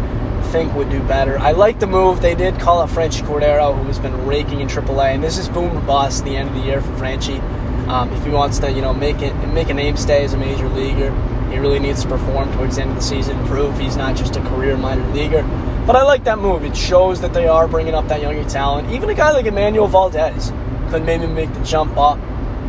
think 0.51 0.75
would 0.75 0.91
do 0.91 1.01
better. 1.05 1.39
I 1.39 1.53
like 1.53 1.79
the 1.79 1.87
move. 1.87 2.21
They 2.21 2.35
did 2.35 2.59
call 2.59 2.81
up 2.81 2.91
Franchy 2.91 3.23
Cordero, 3.23 3.77
who 3.77 3.85
has 3.85 3.99
been 3.99 4.27
raking 4.27 4.61
in 4.61 4.69
AAA, 4.69 5.15
and 5.15 5.23
this 5.23 5.39
is 5.39 5.49
boom 5.49 5.77
or 5.77 5.81
bust 5.83 6.25
the 6.25 6.37
end 6.37 6.51
of 6.51 6.55
the 6.57 6.63
year 6.63 6.81
for 6.81 6.93
Franchy. 6.93 7.41
Um, 7.89 8.13
if 8.13 8.25
he 8.25 8.31
wants 8.31 8.59
to, 8.61 8.71
you 8.71 8.81
know, 8.81 8.93
make 8.93 9.23
it 9.23 9.35
make 9.49 9.69
a 9.69 9.75
name 9.75 9.97
stay 9.97 10.25
as 10.25 10.33
a 10.35 10.39
major 10.39 10.69
leaguer, 10.69 11.11
he 11.51 11.59
really 11.59 11.79
needs 11.79 12.03
to 12.03 12.09
perform 12.09 12.53
towards 12.55 12.77
the 12.77 12.83
end 12.83 12.91
of 12.91 12.97
the 12.97 13.03
season, 13.03 13.45
prove 13.47 13.79
he's 13.79 13.97
not 13.97 14.17
just 14.17 14.37
a 14.37 14.41
career 14.41 14.77
minor 14.77 15.07
leaguer. 15.13 15.43
But 15.87 15.97
I 15.97 16.03
like 16.03 16.25
that 16.25 16.39
move. 16.39 16.65
It 16.65 16.77
shows 16.77 17.21
that 17.23 17.33
they 17.33 17.49
are 17.49 17.67
bringing 17.67 17.95
up 17.95 18.07
that 18.09 18.21
younger 18.21 18.49
talent. 18.49 18.91
Even 18.93 19.11
a 19.11 19.15
guy 19.15 19.33
like 19.33 19.47
Enmanuel 19.47 19.91
Valdez 19.91 20.53
could 20.93 21.07
maybe 21.07 21.27
make 21.27 21.53
the 21.55 21.65
jump 21.65 21.97
up. 21.97 22.19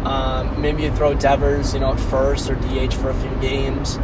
Um, 0.06 0.62
maybe 0.62 0.84
you 0.84 0.96
throw 0.96 1.14
Devers, 1.14 1.74
you 1.74 1.82
know, 1.82 1.92
at 1.92 2.00
first 2.00 2.50
or 2.50 2.56
DH 2.56 2.94
for 2.94 3.10
a 3.10 3.14
few 3.14 3.36
games. 3.42 3.98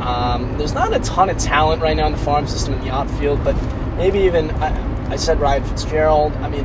Um, 0.00 0.56
there's 0.58 0.74
not 0.74 0.94
a 0.94 1.00
ton 1.00 1.30
of 1.30 1.38
talent 1.38 1.80
right 1.80 1.96
now 1.96 2.06
in 2.06 2.12
the 2.12 2.18
farm 2.18 2.46
system 2.46 2.74
in 2.74 2.80
the 2.84 2.90
outfield, 2.90 3.42
but 3.42 3.54
maybe 3.96 4.20
even 4.20 4.50
I, 4.62 5.12
I 5.12 5.16
said 5.16 5.40
Ryan 5.40 5.64
Fitzgerald. 5.64 6.32
I 6.36 6.48
mean, 6.50 6.64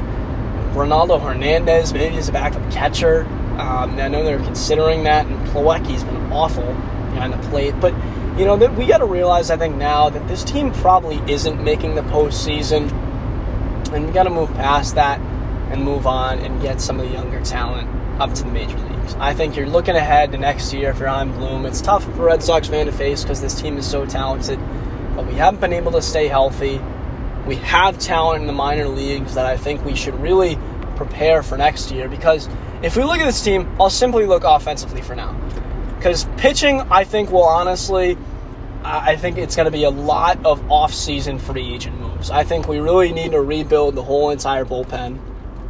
Ronaldo 0.74 1.21
Hernandez 1.21 1.94
maybe 1.94 2.18
is 2.18 2.27
a 2.27 2.33
backup 2.33 2.69
catcher. 2.71 3.24
Um, 3.57 3.98
I 4.00 4.10
know 4.10 4.24
they're 4.24 4.39
considering 4.39 5.03
that, 5.03 5.27
and 5.27 5.48
Plawecki's 5.48 6.03
been 6.03 6.31
awful 6.31 6.65
behind 7.13 7.33
the 7.33 7.50
plate. 7.50 7.80
But 7.80 7.94
you 8.38 8.45
know, 8.45 8.57
that 8.57 8.75
we 8.75 8.86
got 8.86 8.98
to 8.98 9.06
realize, 9.06 9.50
I 9.50 9.57
think 9.57 9.77
now 9.77 10.10
that 10.10 10.27
this 10.27 10.44
team 10.44 10.71
probably 10.74 11.19
isn't 11.31 11.63
making 11.63 11.95
the 11.95 12.03
postseason, 12.03 12.92
and 13.94 14.07
we 14.07 14.12
got 14.12 14.24
to 14.24 14.30
move 14.30 14.53
past 14.56 14.95
that 14.95 15.21
and 15.71 15.83
move 15.83 16.07
on 16.07 16.39
and 16.39 16.61
get 16.61 16.81
some 16.81 16.99
of 16.99 17.07
the 17.07 17.13
younger 17.13 17.41
talent 17.43 17.87
up 18.21 18.33
to 18.33 18.43
the 18.43 18.51
major 18.51 18.77
leagues. 18.77 19.15
I 19.15 19.33
think 19.33 19.55
you're 19.55 19.67
looking 19.67 19.95
ahead 19.95 20.31
to 20.31 20.37
next 20.37 20.73
year 20.73 20.89
if 20.89 20.99
you're 20.99 21.07
on 21.07 21.31
Bloom. 21.33 21.65
It's 21.65 21.81
tough 21.81 22.03
for 22.03 22.25
Red 22.25 22.41
Sox 22.41 22.67
fan 22.67 22.85
to 22.87 22.91
face 22.91 23.23
because 23.23 23.41
this 23.41 23.59
team 23.59 23.77
is 23.77 23.89
so 23.89 24.05
talented, 24.05 24.59
but 25.15 25.27
we 25.27 25.33
haven't 25.33 25.59
been 25.59 25.73
able 25.73 25.91
to 25.93 26.01
stay 26.01 26.27
healthy. 26.27 26.81
We 27.45 27.55
have 27.57 27.97
talent 27.99 28.41
in 28.41 28.47
the 28.47 28.53
minor 28.53 28.88
leagues 28.88 29.36
that 29.36 29.45
I 29.45 29.57
think 29.57 29.86
we 29.86 29.95
should 29.95 30.19
really 30.19 30.57
prepare 30.95 31.43
for 31.43 31.57
next 31.57 31.91
year 31.91 32.09
because 32.09 32.50
if 32.81 32.95
we 32.95 33.03
look 33.03 33.19
at 33.19 33.25
this 33.25 33.43
team, 33.43 33.69
I'll 33.79 33.89
simply 33.89 34.25
look 34.25 34.43
offensively 34.43 35.01
for 35.01 35.15
now. 35.15 35.33
Because 35.97 36.25
pitching, 36.38 36.81
I 36.91 37.03
think, 37.03 37.31
will 37.31 37.43
honestly, 37.43 38.17
I 38.83 39.15
think 39.15 39.38
it's 39.38 39.55
going 39.55 39.65
to 39.65 39.71
be 39.71 39.83
a 39.83 39.89
lot 39.89 40.45
of 40.45 40.71
off-season 40.71 41.39
free 41.39 41.74
agent 41.74 42.00
moves. 42.00 42.29
I 42.29 42.43
think 42.43 42.67
we 42.67 42.79
really 42.79 43.12
need 43.12 43.31
to 43.31 43.41
rebuild 43.41 43.95
the 43.95 44.03
whole 44.03 44.29
entire 44.29 44.63
bullpen 44.63 45.19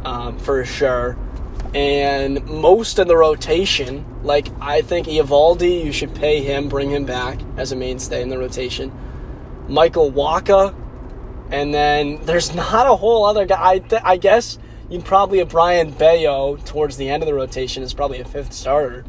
um, 0.04 0.38
for 0.38 0.64
sure 0.64 1.16
and 1.74 2.44
most 2.46 2.98
of 2.98 3.08
the 3.08 3.16
rotation, 3.16 4.04
like 4.22 4.48
I 4.60 4.80
think 4.82 5.06
Eovaldi, 5.06 5.84
you 5.84 5.92
should 5.92 6.14
pay 6.14 6.42
him, 6.42 6.68
bring 6.68 6.90
him 6.90 7.04
back 7.04 7.38
as 7.56 7.72
a 7.72 7.76
mainstay 7.76 8.22
in 8.22 8.28
the 8.28 8.38
rotation. 8.38 8.92
Michael 9.68 10.10
Wacha, 10.10 10.74
and 11.50 11.72
then 11.72 12.24
there's 12.24 12.54
not 12.54 12.86
a 12.86 12.96
whole 12.96 13.26
other 13.26 13.44
guy. 13.44 13.70
I, 13.70 13.78
th- 13.80 14.02
I 14.04 14.16
guess 14.16 14.58
you'd 14.88 15.04
probably 15.04 15.38
have 15.38 15.50
Brayan 15.50 15.90
Bello 15.90 16.56
towards 16.56 16.96
the 16.96 17.08
end 17.08 17.22
of 17.22 17.26
the 17.26 17.34
rotation 17.34 17.82
is 17.82 17.92
probably 17.92 18.20
a 18.20 18.24
fifth 18.24 18.52
starter. 18.52 19.04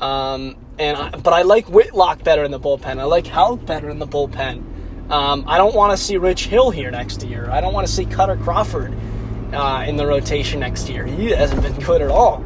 Um, 0.00 0.56
and 0.78 0.96
I, 0.96 1.10
but 1.10 1.32
I 1.32 1.42
like 1.42 1.68
Whitlock 1.68 2.22
better 2.24 2.44
in 2.44 2.50
the 2.50 2.60
bullpen. 2.60 2.98
I 2.98 3.04
like 3.04 3.26
Houck 3.28 3.64
better 3.64 3.88
in 3.88 3.98
the 3.98 4.06
bullpen. 4.06 5.10
Um, 5.10 5.44
I 5.46 5.56
don't 5.56 5.74
want 5.74 5.96
to 5.96 5.96
see 5.96 6.16
Rich 6.16 6.46
Hill 6.48 6.70
here 6.70 6.90
next 6.90 7.22
year. 7.22 7.48
I 7.48 7.60
don't 7.60 7.72
want 7.72 7.86
to 7.86 7.92
see 7.92 8.04
Kutter 8.04 8.42
Crawford 8.42 8.92
uh, 9.52 9.84
in 9.86 9.96
the 9.96 10.06
rotation 10.06 10.60
next 10.60 10.88
year. 10.88 11.04
He 11.04 11.30
hasn't 11.30 11.62
been 11.62 11.78
good 11.80 12.02
at 12.02 12.10
all. 12.10 12.44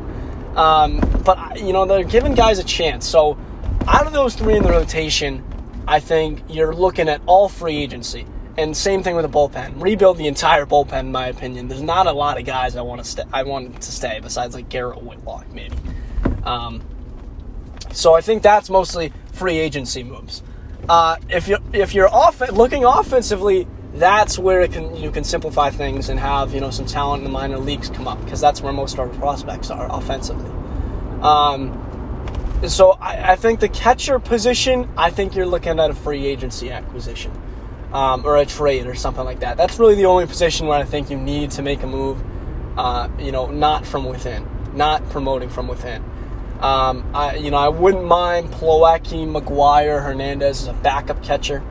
Um, 0.57 1.01
but, 1.25 1.61
you 1.61 1.73
know, 1.73 1.87
they're 1.87 2.05
giving 2.05 2.35
guys 2.35 2.59
a 2.59 2.65
chance. 2.65 3.07
So, 3.07 3.39
out 3.87 4.07
of 4.07 4.13
those 4.13 4.35
three 4.35 4.57
in 4.57 4.63
the 4.63 4.71
rotation, 4.71 5.45
I 5.87 6.01
think 6.01 6.43
you're 6.49 6.75
looking 6.75 7.09
at 7.09 7.21
all 7.27 7.49
free 7.49 7.77
agency. 7.77 8.27
And 8.59 8.77
same 8.77 9.03
thing 9.03 9.17
with 9.17 9.25
the 9.25 9.31
bullpen. 9.31 9.81
Rebuild 9.81 10.19
the 10.19 10.27
entire 10.27 10.67
bullpen, 10.67 11.01
in 11.01 11.13
my 11.13 11.29
opinion. 11.29 11.69
There's 11.69 11.83
not 11.83 12.07
a 12.07 12.13
lot 12.13 12.39
of 12.39 12.45
guys 12.45 12.77
I 12.77 12.83
want 12.83 13.03
to 13.03 13.09
stay. 13.09 13.23
I 13.33 13.45
want 13.45 13.81
to 13.81 13.93
stay 13.93 14.21
besides 14.21 14.55
like 14.55 14.69
Garrett 14.69 15.03
Whitlock, 15.03 15.51
maybe. 15.53 15.77
Um, 16.43 16.83
so 17.93 18.15
I 18.15 18.21
think 18.21 18.43
that's 18.43 18.69
mostly 18.69 19.13
free 19.33 19.59
agency 19.59 20.03
moves. 20.03 20.43
Uh, 20.89 21.17
if 21.29 21.49
you 21.49 21.59
if 21.73 21.95
you're 21.95 22.13
off 22.13 22.41
looking 22.51 22.85
offensively, 22.85 23.67
that's 23.95 24.39
where 24.39 24.61
it 24.61 24.73
can 24.73 24.95
you 24.97 25.11
can 25.11 25.25
simplify 25.25 25.71
things 25.71 26.09
and 26.09 26.19
have 26.21 26.55
you 26.55 26.61
know 26.61 26.71
some 26.71 26.87
talent 26.87 27.21
in 27.21 27.25
the 27.25 27.31
minor 27.31 27.59
leagues 27.59 27.91
come 27.91 28.07
up 28.07 28.23
because 28.25 28.41
that's 28.41 28.63
where 28.63 28.73
most 28.73 28.95
of 28.95 29.01
our 29.01 29.09
prospects 29.09 29.71
are 29.71 29.89
offensively. 29.91 30.51
Um, 31.23 31.77
so 32.67 32.93
I, 32.93 33.33
I, 33.33 33.37
think 33.37 33.61
the 33.61 33.69
catcher 33.69 34.19
position, 34.19 34.89
I 34.97 35.11
think 35.11 35.35
you're 35.35 35.47
looking 35.47 35.79
at 35.79 35.91
a 35.91 35.95
free 35.95 36.27
agency 36.27 36.71
acquisition 36.71 37.33
um, 37.93 38.25
or 38.25 38.37
a 38.37 38.47
trade 38.47 38.87
or 38.87 38.95
something 38.95 39.25
like 39.25 39.41
that. 39.41 39.57
That's 39.57 39.79
really 39.79 39.97
the 39.97 40.07
only 40.07 40.27
position 40.27 40.67
where 40.67 40.79
I 40.79 40.85
think 40.85 41.11
you 41.11 41.19
need 41.19 41.51
to 41.53 41.63
make 41.63 41.83
a 41.83 41.87
move. 41.87 42.23
Uh, 42.77 43.09
you 43.19 43.33
know, 43.33 43.47
not 43.47 43.85
from 43.85 44.05
within, 44.05 44.49
not 44.75 45.07
promoting 45.11 45.51
from 45.51 45.69
within. 45.69 46.03
Um, 46.61 47.11
I, 47.15 47.37
you 47.37 47.51
know, 47.51 47.57
I 47.57 47.69
wouldn't 47.69 48.05
mind 48.05 48.51
Plawecki, 48.53 49.27
McGuire, 49.27 50.03
Hernandez 50.03 50.63
as 50.63 50.69
a 50.69 50.73
backup 50.75 51.23
catcher. 51.23 51.63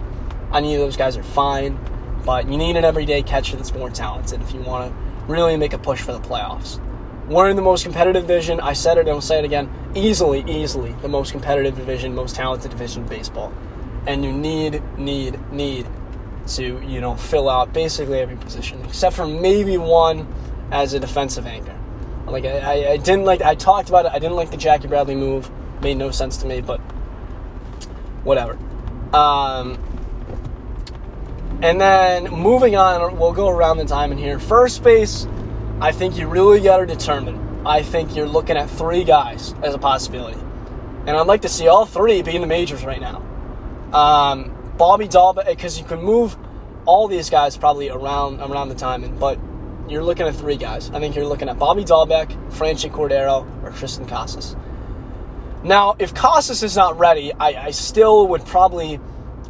Any 0.54 0.76
of 0.76 0.82
those 0.82 0.98
guys 0.98 1.16
are 1.16 1.24
fine, 1.24 1.80
but 2.26 2.50
you 2.50 2.58
need 2.58 2.76
an 2.76 2.86
everyday 2.86 3.24
catcher 3.24 3.56
that's 3.56 3.74
more 3.74 3.90
talented 3.90 4.42
if 4.42 4.54
you 4.54 4.62
want 4.62 4.92
to 4.92 5.32
really 5.32 5.58
make 5.58 5.74
a 5.74 5.78
push 5.78 6.02
for 6.02 6.14
the 6.14 6.20
playoffs. 6.20 6.80
We're 7.28 7.50
in 7.50 7.56
the 7.56 7.62
most 7.62 7.84
competitive 7.84 8.24
division. 8.24 8.60
I 8.60 8.74
said 8.74 8.98
it 8.98 9.02
and 9.02 9.10
I'll 9.10 9.22
say 9.22 9.40
it 9.40 9.46
again. 9.46 9.70
Easily, 9.94 10.44
easily 10.48 10.94
the 11.02 11.08
most 11.08 11.32
competitive 11.32 11.76
division, 11.76 12.16
most 12.16 12.36
talented 12.36 12.72
division 12.72 13.04
in 13.04 13.10
baseball. 13.10 13.54
And 14.08 14.26
you 14.26 14.32
need, 14.32 14.82
need, 14.98 15.40
need 15.52 15.86
to, 16.48 16.82
you 16.88 17.02
know, 17.02 17.16
fill 17.16 17.48
out 17.48 17.74
basically 17.74 18.20
every 18.20 18.36
position, 18.36 18.82
except 18.86 19.16
for 19.16 19.28
maybe 19.28 19.78
one 19.78 20.28
as 20.72 20.94
a 20.94 21.00
defensive 21.00 21.46
anchor. 21.46 21.78
Like 22.26 22.46
I, 22.46 22.94
I 22.94 22.98
didn't 22.98 23.26
like 23.26 23.42
I 23.42 23.56
talked 23.56 23.90
about 23.90 24.06
it, 24.06 24.12
I 24.12 24.20
didn't 24.20 24.36
like 24.36 24.52
the 24.52 24.58
Jackie 24.58 24.88
Bradley 24.88 25.16
move. 25.16 25.50
Made 25.82 25.98
no 25.98 26.12
sense 26.12 26.38
to 26.38 26.46
me, 26.46 26.62
but 26.62 26.80
whatever. 28.24 28.58
Um, 29.14 29.78
and 31.62 31.80
then 31.80 32.26
moving 32.32 32.76
on, 32.76 33.18
we'll 33.18 33.34
go 33.34 33.50
around 33.50 33.78
the 33.78 33.86
diamond 33.86 34.20
here. 34.20 34.40
First 34.40 34.84
base, 34.84 35.28
I 35.82 35.92
think 35.92 36.18
you 36.18 36.28
really 36.28 36.62
got 36.62 36.78
to 36.78 36.86
determine. 36.86 37.66
I 37.66 37.84
think 37.84 38.16
you're 38.16 38.28
looking 38.28 38.58
at 38.58 38.70
three 38.70 39.04
guys 39.04 39.54
as 39.64 39.74
a 39.74 39.78
possibility. 39.78 40.40
And 41.06 41.12
I'd 41.12 41.28
like 41.28 41.42
to 41.42 41.50
see 41.50 41.68
all 41.68 41.86
three 41.86 42.22
be 42.22 42.36
in 42.36 42.42
the 42.42 42.48
majors 42.48 42.86
right 42.86 43.02
now. 43.02 43.18
Um, 43.94 44.74
Bobby 44.78 45.08
Dalbec, 45.08 45.48
because 45.48 45.78
you 45.78 45.86
can 45.86 46.02
move 46.02 46.38
all 46.86 47.08
these 47.08 47.30
guys 47.30 47.58
probably 47.58 47.90
around 47.90 48.40
around 48.40 48.70
the 48.70 48.76
diamond, 48.76 49.20
but 49.20 49.38
you're 49.90 50.04
looking 50.04 50.28
at 50.28 50.36
three 50.36 50.56
guys. 50.56 50.90
I 50.92 51.00
think 51.00 51.16
you're 51.16 51.26
looking 51.26 51.50
at 51.50 51.60
Bobby 51.60 51.84
Dalbec, 51.84 52.28
Franchy 52.52 52.90
Cordero, 52.92 53.46
or 53.64 53.72
Triston 53.72 54.08
Casas. 54.08 54.56
Now, 55.64 55.96
if 56.00 56.14
Casas 56.14 56.64
is 56.64 56.76
not 56.76 56.98
ready, 56.98 57.34
I, 57.34 57.66
I 57.66 57.72
still 57.72 58.28
would 58.28 58.46
probably 58.46 59.00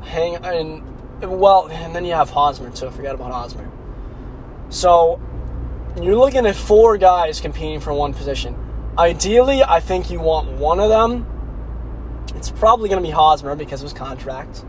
hang 0.01 0.44
in. 0.44 0.88
Well, 1.22 1.68
and 1.68 1.94
then 1.96 2.06
you 2.06 2.14
have 2.14 2.30
Hosmer 2.30 2.72
too. 2.72 2.88
I 2.88 2.92
forgot 2.92 3.16
about 3.16 3.32
Hosmer. 3.32 3.70
So 4.70 5.20
you're 6.02 6.16
looking 6.16 6.46
at 6.46 6.56
four 6.56 6.98
guys 6.98 7.42
competing 7.42 7.80
for 7.80 7.94
one 7.94 8.14
position. 8.14 8.56
Ideally, 8.98 9.64
I 9.64 9.80
think 9.80 10.10
you 10.10 10.20
want 10.20 10.52
one 10.52 10.80
of 10.80 10.90
them. 10.90 11.26
It's 12.36 12.52
probably 12.52 12.90
going 12.90 13.02
to 13.02 13.08
be 13.08 13.12
Hosmer 13.12 13.56
because 13.56 13.82
of 13.82 13.86
his 13.86 13.94
contract. 13.94 14.64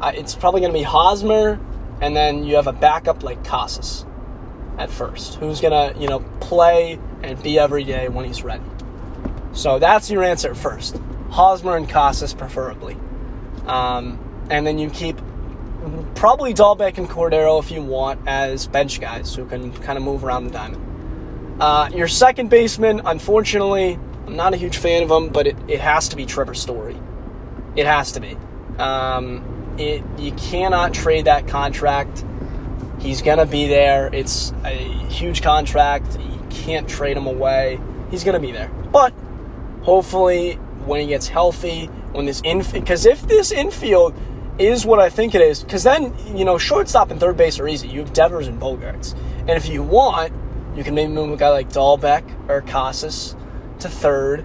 Uh, 0.00 0.12
it's 0.14 0.34
probably 0.34 0.60
going 0.60 0.72
to 0.72 0.78
be 0.78 0.82
Hosmer, 0.82 1.60
and 2.00 2.16
then 2.16 2.44
you 2.44 2.56
have 2.56 2.66
a 2.66 2.72
backup 2.72 3.22
like 3.22 3.44
Casas 3.44 4.04
at 4.78 4.90
first, 4.90 5.36
who's 5.36 5.60
going 5.60 5.94
to, 5.94 6.00
you 6.00 6.08
know, 6.08 6.20
play 6.40 6.98
and 7.22 7.42
be 7.42 7.58
every 7.58 7.84
day 7.84 8.08
when 8.08 8.24
he's 8.24 8.42
ready. 8.42 8.64
So 9.52 9.78
that's 9.78 10.10
your 10.10 10.22
answer 10.24 10.54
first. 10.54 11.00
Hosmer 11.30 11.76
and 11.76 11.88
Casas, 11.88 12.34
preferably. 12.34 12.96
Um, 13.66 14.18
and 14.50 14.66
then 14.66 14.78
you 14.78 14.90
keep 14.90 15.20
probably 16.14 16.54
Dalbec 16.54 16.98
and 16.98 17.08
Cordero 17.08 17.62
if 17.62 17.70
you 17.70 17.82
want 17.82 18.20
as 18.26 18.66
bench 18.66 19.00
guys 19.00 19.34
who 19.34 19.46
can 19.46 19.72
kind 19.72 19.96
of 19.96 20.04
move 20.04 20.24
around 20.24 20.44
the 20.44 20.50
diamond. 20.50 21.60
Uh, 21.60 21.90
your 21.94 22.08
second 22.08 22.48
baseman, 22.48 23.02
unfortunately, 23.04 23.98
I'm 24.26 24.36
not 24.36 24.54
a 24.54 24.56
huge 24.56 24.76
fan 24.76 25.02
of 25.02 25.10
him, 25.10 25.28
but 25.28 25.46
it, 25.46 25.56
it 25.68 25.80
has 25.80 26.08
to 26.10 26.16
be 26.16 26.26
Trevor 26.26 26.54
Story. 26.54 26.96
It 27.76 27.86
has 27.86 28.12
to 28.12 28.20
be. 28.20 28.36
Um, 28.78 29.74
it 29.78 30.02
you 30.18 30.32
cannot 30.32 30.94
trade 30.94 31.26
that 31.26 31.48
contract. 31.48 32.24
He's 32.98 33.22
gonna 33.22 33.46
be 33.46 33.66
there. 33.66 34.10
It's 34.12 34.52
a 34.64 34.74
huge 35.08 35.42
contract. 35.42 36.18
You 36.18 36.46
can't 36.50 36.88
trade 36.88 37.16
him 37.16 37.26
away. 37.26 37.80
He's 38.10 38.24
gonna 38.24 38.40
be 38.40 38.52
there. 38.52 38.68
But 38.92 39.12
hopefully, 39.82 40.54
when 40.84 41.00
he 41.00 41.06
gets 41.06 41.28
healthy, 41.28 41.86
when 42.12 42.26
this 42.26 42.40
in 42.42 42.62
because 42.72 43.06
if 43.06 43.22
this 43.22 43.52
infield 43.52 44.14
is 44.60 44.84
what 44.84 44.98
I 44.98 45.08
think 45.08 45.34
it 45.34 45.40
is. 45.40 45.62
Because 45.62 45.82
then, 45.82 46.14
you 46.36 46.44
know, 46.44 46.58
shortstop 46.58 47.10
and 47.10 47.18
third 47.18 47.36
base 47.36 47.58
are 47.58 47.68
easy. 47.68 47.88
You 47.88 48.00
have 48.00 48.12
Devers 48.12 48.46
and 48.46 48.60
Bogaerts. 48.60 49.16
And 49.40 49.50
if 49.50 49.68
you 49.68 49.82
want, 49.82 50.32
you 50.76 50.84
can 50.84 50.94
maybe 50.94 51.12
move 51.12 51.32
a 51.32 51.36
guy 51.36 51.48
like 51.50 51.70
Dalbec 51.70 52.48
or 52.48 52.60
Casas 52.60 53.34
to 53.80 53.88
third 53.88 54.44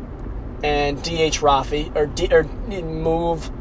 and 0.64 0.98
DH 1.04 1.40
Rafi 1.42 1.96
or, 1.96 2.08
D, 2.08 2.28
or 2.32 2.44
move, 2.44 3.52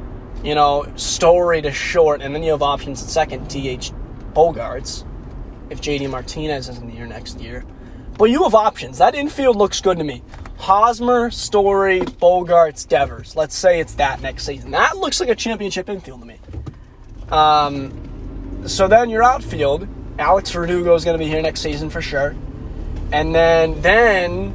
you 0.42 0.54
know, 0.54 0.86
Story 0.96 1.60
to 1.62 1.72
short. 1.72 2.22
And 2.22 2.34
then 2.34 2.42
you 2.42 2.52
have 2.52 2.62
options 2.62 3.02
at 3.02 3.08
second, 3.08 3.48
DH 3.48 3.92
Bogaerts, 4.32 5.04
if 5.70 5.80
JD 5.80 6.08
Martinez 6.10 6.68
is 6.68 6.78
in 6.78 6.86
the 6.88 6.94
year 6.94 7.06
next 7.06 7.40
year. 7.40 7.64
But 8.16 8.26
you 8.26 8.44
have 8.44 8.54
options. 8.54 8.98
That 8.98 9.14
infield 9.14 9.56
looks 9.56 9.80
good 9.80 9.98
to 9.98 10.04
me. 10.04 10.22
Hosmer, 10.56 11.30
Story, 11.30 12.00
Bogaerts, 12.00 12.86
Devers. 12.86 13.34
Let's 13.34 13.56
say 13.56 13.80
it's 13.80 13.94
that 13.94 14.22
next 14.22 14.44
season. 14.44 14.70
That 14.70 14.96
looks 14.96 15.20
like 15.20 15.28
a 15.28 15.34
championship 15.34 15.88
infield 15.88 16.20
to 16.20 16.26
me. 16.26 16.38
Um, 17.30 18.62
so 18.66 18.88
then 18.88 19.10
your 19.10 19.22
outfield, 19.22 19.88
Alex 20.18 20.50
Verdugo 20.50 20.94
is 20.94 21.04
going 21.04 21.18
to 21.18 21.24
be 21.24 21.28
here 21.28 21.42
next 21.42 21.60
season 21.60 21.90
for 21.90 22.00
sure. 22.00 22.34
And 23.12 23.34
then 23.34 23.80
then 23.82 24.54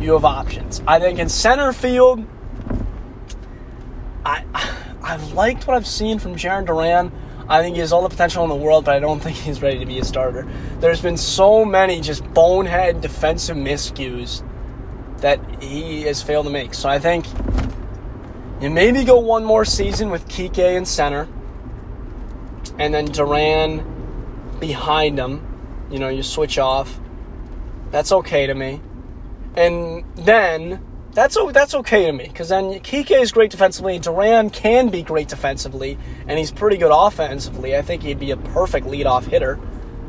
you 0.00 0.12
have 0.12 0.24
options. 0.24 0.82
I 0.86 0.98
think 0.98 1.18
in 1.18 1.28
center 1.28 1.72
field, 1.72 2.24
I 4.24 4.44
I've 5.02 5.32
liked 5.32 5.66
what 5.66 5.76
I've 5.76 5.86
seen 5.86 6.18
from 6.18 6.34
Jarren 6.34 6.66
Duran. 6.66 7.12
I 7.48 7.62
think 7.62 7.76
he 7.76 7.80
has 7.80 7.92
all 7.92 8.02
the 8.02 8.08
potential 8.08 8.42
in 8.42 8.48
the 8.48 8.56
world, 8.56 8.84
but 8.84 8.96
I 8.96 8.98
don't 8.98 9.20
think 9.22 9.36
he's 9.36 9.62
ready 9.62 9.78
to 9.78 9.86
be 9.86 9.98
a 9.98 10.04
starter. 10.04 10.46
There's 10.80 11.00
been 11.00 11.16
so 11.16 11.64
many 11.64 12.00
just 12.00 12.24
bonehead 12.34 13.00
defensive 13.00 13.56
miscues 13.56 14.42
that 15.18 15.40
he 15.62 16.02
has 16.02 16.22
failed 16.22 16.46
to 16.46 16.52
make. 16.52 16.74
So 16.74 16.88
I 16.88 16.98
think 16.98 17.26
you 18.60 18.70
maybe 18.70 19.04
go 19.04 19.18
one 19.18 19.44
more 19.44 19.64
season 19.64 20.10
with 20.10 20.26
Kike 20.28 20.58
in 20.58 20.84
center, 20.84 21.28
and 22.78 22.92
then 22.92 23.06
Duran 23.06 24.56
behind 24.60 25.18
him. 25.18 25.86
You 25.90 25.98
know, 25.98 26.08
you 26.08 26.22
switch 26.22 26.58
off. 26.58 26.98
That's 27.90 28.12
okay 28.12 28.46
to 28.46 28.54
me. 28.54 28.80
And 29.54 30.04
then 30.16 30.84
that's 31.12 31.38
that's 31.52 31.74
okay 31.74 32.06
to 32.06 32.12
me 32.12 32.28
because 32.28 32.50
then 32.50 32.64
Kike 32.80 33.10
is 33.10 33.32
great 33.32 33.50
defensively. 33.50 33.98
Duran 33.98 34.50
can 34.50 34.90
be 34.90 35.02
great 35.02 35.28
defensively, 35.28 35.96
and 36.28 36.38
he's 36.38 36.50
pretty 36.50 36.76
good 36.76 36.92
offensively. 36.92 37.74
I 37.74 37.82
think 37.82 38.02
he'd 38.02 38.18
be 38.18 38.32
a 38.32 38.36
perfect 38.36 38.86
leadoff 38.86 39.24
hitter 39.24 39.58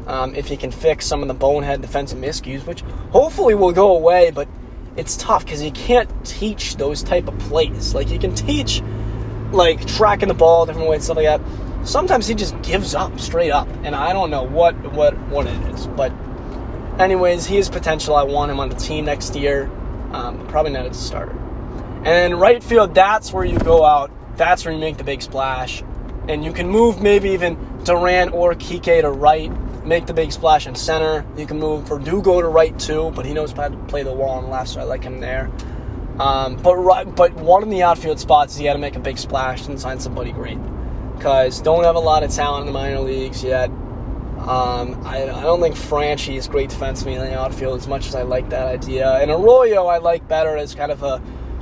um, 0.06 0.36
if 0.36 0.48
he 0.48 0.58
can 0.58 0.72
fix 0.72 1.06
some 1.06 1.22
of 1.22 1.30
the 1.30 1.34
bonehead 1.34 1.82
defensive 1.82 2.20
miscues, 2.20 2.66
which 2.66 2.82
hopefully 3.12 3.56
will 3.56 3.72
go 3.72 3.96
away. 3.96 4.32
But 4.32 4.50
it's 4.98 5.16
tough 5.16 5.46
because 5.46 5.64
you 5.64 5.72
can't 5.72 6.10
teach 6.26 6.76
those 6.76 7.04
type 7.04 7.30
of 7.30 7.40
plays. 7.40 7.96
Like 7.96 8.10
you 8.10 8.20
can 8.20 8.36
teach 8.36 8.82
like 9.54 9.86
tracking 9.88 10.28
the 10.28 10.34
ball 10.34 10.66
different 10.66 10.90
ways, 10.90 11.06
stuff 11.06 11.16
like 11.16 11.26
that. 11.26 11.42
Sometimes 11.88 12.28
he 12.28 12.36
just 12.36 12.62
gives 12.64 12.94
up 12.94 13.18
straight 13.18 13.50
up, 13.50 13.70
and 13.84 13.96
I 13.96 14.12
don't 14.12 14.30
know 14.30 14.44
what 14.44 14.76
what 14.92 15.18
what 15.30 15.48
it 15.48 15.74
is. 15.74 15.88
But 15.88 16.12
anyways, 17.00 17.46
he 17.46 17.56
has 17.56 17.70
potential. 17.70 18.14
I 18.14 18.24
want 18.24 18.52
him 18.52 18.60
on 18.60 18.68
the 18.68 18.76
team 18.76 19.06
next 19.06 19.36
year. 19.38 19.72
Um, 20.12 20.46
probably 20.48 20.74
not 20.74 20.86
as 20.86 20.98
a 20.98 21.02
starter. 21.02 21.32
And 22.04 22.40
right 22.40 22.62
field, 22.62 22.94
that's 22.94 23.32
where 23.32 23.46
you 23.46 23.58
go 23.58 23.86
out. 23.86 24.12
That's 24.36 24.66
where 24.66 24.74
you 24.74 24.80
make 24.82 24.98
the 24.98 25.06
big 25.06 25.22
splash, 25.22 25.82
and 26.28 26.44
you 26.44 26.52
can 26.52 26.68
move 26.68 27.02
maybe 27.02 27.30
even 27.30 27.58
Duran 27.86 28.30
or 28.30 28.54
Kike 28.54 29.02
to 29.02 29.10
right 29.10 29.50
make 29.86 30.08
the 30.08 30.14
big 30.14 30.34
splash 30.34 30.68
in 30.68 30.76
center. 30.76 31.26
You 31.38 31.46
can 31.46 31.58
move 31.58 31.88
for 31.88 31.98
Verdugo 31.98 32.42
to 32.42 32.50
right 32.50 32.78
too, 32.78 33.12
but 33.16 33.26
he 33.26 33.34
knows 33.34 33.54
how 33.54 33.70
to 33.70 33.78
play 33.86 34.04
the 34.04 34.12
wall 34.12 34.40
on 34.40 34.50
left, 34.50 34.72
so 34.72 34.82
I 34.82 34.84
like 34.84 35.04
him 35.04 35.22
there. 35.22 35.50
Um, 36.20 36.58
but 36.58 36.76
right, 36.76 37.16
but 37.16 37.34
one 37.36 37.64
in 37.64 37.70
the 37.70 37.84
outfield 37.84 38.20
spots, 38.20 38.60
you 38.60 38.66
got 38.66 38.74
to 38.74 38.80
make 38.80 38.98
a 38.98 39.00
big 39.00 39.18
splash 39.18 39.68
and 39.68 39.80
sign 39.80 40.02
somebody 40.02 40.34
great. 40.34 40.58
Because 41.18 41.62
don't 41.62 41.84
have 41.84 41.96
a 41.96 42.00
lot 42.00 42.24
of 42.24 42.32
talent 42.32 42.62
in 42.62 42.66
the 42.68 42.74
minor 42.74 43.00
leagues 43.00 43.44
yet. 43.44 43.70
Um, 43.70 45.02
I, 45.04 45.24
I, 45.24 45.42
don't 45.42 45.60
think 45.60 45.76
Franchy 45.76 46.38
is 46.38 46.48
great 46.48 46.70
defensively 46.70 47.16
in 47.16 47.20
the 47.20 47.38
outfield 47.38 47.80
as 47.80 47.88
much 47.88 48.08
as 48.08 48.16
I 48.16 48.22
like 48.22 48.50
that 48.52 48.68
idea. 48.68 49.12
And 49.16 49.30
Arroyo 49.32 49.88
I 49.88 49.98
like 49.98 50.28
better 50.28 50.56
as 50.56 50.74
kind 50.74 50.92
of 50.92 51.04
a 51.04 51.22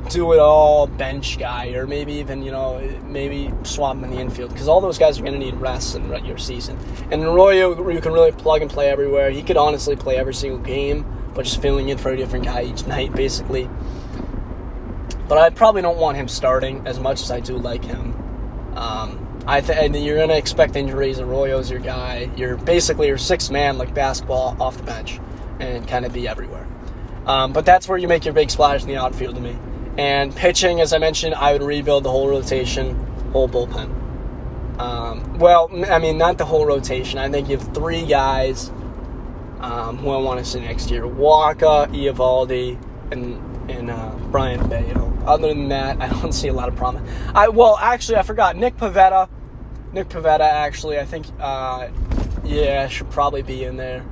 do 0.09 0.33
it 0.33 0.39
all 0.39 0.85
bench 0.85 1.39
guy, 1.39 1.69
or 1.69 1.88
maybe 1.88 2.13
even 2.13 2.43
you 2.43 2.51
know 2.51 2.79
maybe 3.05 3.51
swap 3.63 3.95
him 3.95 4.03
in 4.03 4.12
the 4.12 4.19
infield 4.19 4.51
because 4.51 4.67
all 4.67 4.81
those 4.81 4.97
guys 4.97 5.17
are 5.19 5.24
going 5.24 5.33
to 5.33 5.39
need 5.39 5.55
rest 5.55 5.95
in 5.95 6.25
your 6.25 6.38
season. 6.38 6.77
And 7.12 7.24
Arroyo, 7.24 7.89
you 7.89 8.01
can 8.01 8.12
really 8.12 8.31
plug 8.31 8.62
and 8.62 8.69
play 8.69 8.89
everywhere. 8.89 9.31
He 9.31 9.41
could 9.41 9.57
honestly 9.57 9.95
play 9.95 10.17
every 10.17 10.33
single 10.33 10.59
game, 10.59 11.05
but 11.33 11.45
just 11.45 11.62
filling 11.62 11.89
in 11.89 11.97
for 11.97 12.12
a 12.12 12.17
different 12.17 12.45
guy 12.45 12.63
each 12.63 12.85
night, 12.85 13.13
basically. 13.13 13.69
But 15.27 15.39
I 15.39 15.50
probably 15.50 15.81
don't 15.81 15.97
want 15.97 16.17
him 16.17 16.27
starting 16.27 16.85
as 16.85 17.00
much 17.00 17.21
as 17.21 17.31
I 17.31 17.39
do 17.39 17.57
like 17.57 17.83
him. 17.83 18.13
Um, 18.75 19.25
I 19.47 19.61
th- 19.61 19.77
and 19.77 19.95
you're 19.95 20.17
going 20.17 20.29
to 20.29 20.37
expect 20.37 20.75
injuries. 20.75 21.19
Arroyo's 21.19 21.69
your 21.69 21.79
guy. 21.79 22.29
You're 22.35 22.57
basically 22.57 23.07
your 23.07 23.17
sixth 23.17 23.51
man, 23.51 23.77
like 23.77 23.93
basketball, 23.93 24.57
off 24.59 24.77
the 24.77 24.83
bench, 24.83 25.19
and 25.59 25.87
kind 25.87 26.05
of 26.05 26.13
be 26.13 26.27
everywhere. 26.27 26.67
Um, 27.25 27.53
but 27.53 27.65
that's 27.65 27.87
where 27.87 27.97
you 27.97 28.07
make 28.07 28.25
your 28.25 28.33
big 28.33 28.49
splash 28.49 28.81
in 28.81 28.87
the 28.87 28.97
outfield 28.97 29.35
to 29.35 29.41
me. 29.41 29.57
And 29.97 30.35
pitching, 30.35 30.81
as 30.81 30.93
I 30.93 30.97
mentioned, 30.97 31.35
I 31.35 31.53
would 31.53 31.63
rebuild 31.63 32.03
the 32.03 32.11
whole 32.11 32.27
rotation, 32.27 32.95
whole 33.31 33.47
bullpen. 33.47 33.89
Um, 34.79 35.39
well, 35.39 35.69
I 35.89 35.99
mean, 35.99 36.17
not 36.17 36.37
the 36.37 36.45
whole 36.45 36.65
rotation. 36.65 37.17
I 37.17 37.29
think 37.29 37.47
you 37.47 37.57
have 37.57 37.73
three 37.73 38.05
guys 38.05 38.69
um, 39.61 39.97
who 39.97 40.09
I 40.09 40.17
want 40.17 40.43
to 40.43 40.45
see 40.45 40.59
next 40.59 40.91
year: 40.91 41.03
Wacha, 41.03 41.87
Eovaldi, 41.87 42.81
and 43.11 43.71
and 43.71 43.89
uh, 43.89 44.14
Brayan 44.35 44.67
Bello. 44.67 45.13
Other 45.25 45.47
than 45.47 45.69
that, 45.69 46.01
I 46.01 46.09
don't 46.09 46.33
see 46.33 46.49
a 46.49 46.53
lot 46.53 46.67
of 46.67 46.75
promise. 46.75 47.09
I 47.33 47.47
well, 47.47 47.77
actually, 47.77 48.17
I 48.17 48.23
forgot 48.23 48.57
Nick 48.57 48.75
Pivetta. 48.75 49.29
Nick 49.93 50.09
Pivetta, 50.09 50.41
actually, 50.41 50.99
I 50.99 51.05
think, 51.05 51.25
uh, 51.39 51.87
yeah, 52.43 52.85
should 52.89 53.09
probably 53.09 53.43
be 53.43 53.63
in 53.63 53.77
there. 53.77 54.03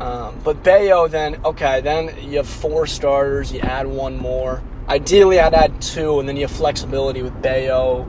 Um, 0.00 0.40
but 0.42 0.64
Bello, 0.64 1.06
then 1.06 1.40
okay, 1.44 1.80
then 1.82 2.16
you 2.20 2.38
have 2.38 2.48
four 2.48 2.88
starters. 2.88 3.52
You 3.52 3.60
add 3.60 3.86
one 3.86 4.16
more. 4.16 4.60
Ideally, 4.88 5.38
I'd 5.38 5.54
add 5.54 5.80
two, 5.80 6.18
and 6.18 6.28
then 6.28 6.34
you 6.34 6.42
have 6.42 6.50
flexibility 6.50 7.22
with 7.22 7.40
Bello 7.40 8.02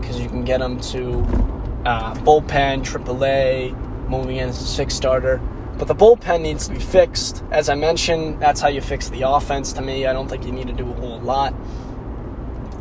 because 0.00 0.20
you 0.20 0.28
can 0.28 0.44
get 0.44 0.60
him 0.60 0.78
to 0.92 1.18
uh, 1.84 2.14
bullpen, 2.14 2.84
AAA, 2.84 4.08
moving 4.08 4.36
in 4.36 4.50
as 4.50 4.62
a 4.62 4.66
six 4.66 4.94
starter. 4.94 5.40
But 5.80 5.88
the 5.88 5.94
bullpen 5.94 6.42
needs 6.42 6.68
to 6.68 6.74
be 6.74 6.78
fixed. 6.78 7.42
As 7.50 7.70
I 7.70 7.74
mentioned, 7.74 8.38
that's 8.38 8.60
how 8.60 8.68
you 8.68 8.82
fix 8.82 9.08
the 9.08 9.22
offense 9.22 9.72
to 9.72 9.80
me. 9.80 10.04
I 10.04 10.12
don't 10.12 10.28
think 10.28 10.44
you 10.44 10.52
need 10.52 10.66
to 10.66 10.74
do 10.74 10.86
a 10.86 10.92
whole 10.92 11.18
lot. 11.20 11.54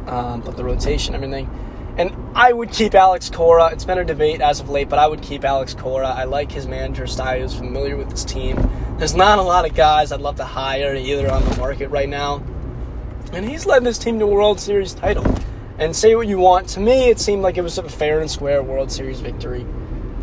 Um, 0.06 0.41
but 0.41 0.58
the 0.58 0.65
rotation, 0.65 1.15
everything. 1.15 1.50
And 1.98 2.13
I 2.36 2.51
would 2.51 2.74
keep 2.74 2.94
Alex 2.96 3.29
Cora. 3.29 3.68
It's 3.68 3.86
been 3.86 4.00
a 4.00 4.03
debate 4.03 4.41
as 4.41 4.60
of 4.60 4.70
late, 4.70 4.89
but 4.89 5.00
I 5.00 5.08
would 5.08 5.22
keep 5.22 5.46
Alex 5.46 5.74
Cora. 5.74 6.08
I 6.08 6.25
like 6.25 6.51
his 6.51 6.68
manager 6.68 7.08
style. 7.08 7.41
He's 7.41 7.56
familiar 7.56 7.96
with 7.96 8.12
his 8.12 8.25
team. 8.25 8.58
There's 8.98 9.15
not 9.15 9.39
a 9.39 9.44
lot 9.44 9.65
of 9.65 9.74
guys 9.74 10.12
I'd 10.12 10.20
love 10.20 10.36
to 10.36 10.46
hire 10.46 10.94
either 10.94 11.32
on 11.32 11.46
the 11.46 11.56
market 11.56 11.88
right 11.91 12.10
now. 12.10 12.44
And 13.32 13.50
he's 13.50 13.65
led 13.65 13.86
this 13.86 13.98
team 13.98 14.20
to 14.20 14.25
a 14.25 14.27
World 14.27 14.60
Series 14.60 14.94
title. 14.94 15.25
And 15.77 15.96
say 15.96 16.15
what 16.15 16.27
you 16.27 16.38
want. 16.38 16.68
To 16.70 16.82
me, 16.82 17.10
it 17.10 17.22
seemed 17.22 17.44
like 17.44 17.56
it 17.56 17.62
was 17.62 17.77
a 17.77 17.88
fair 17.88 18.20
and 18.20 18.29
square 18.29 18.62
World 18.62 18.91
Series 18.91 19.22
victory. 19.22 19.65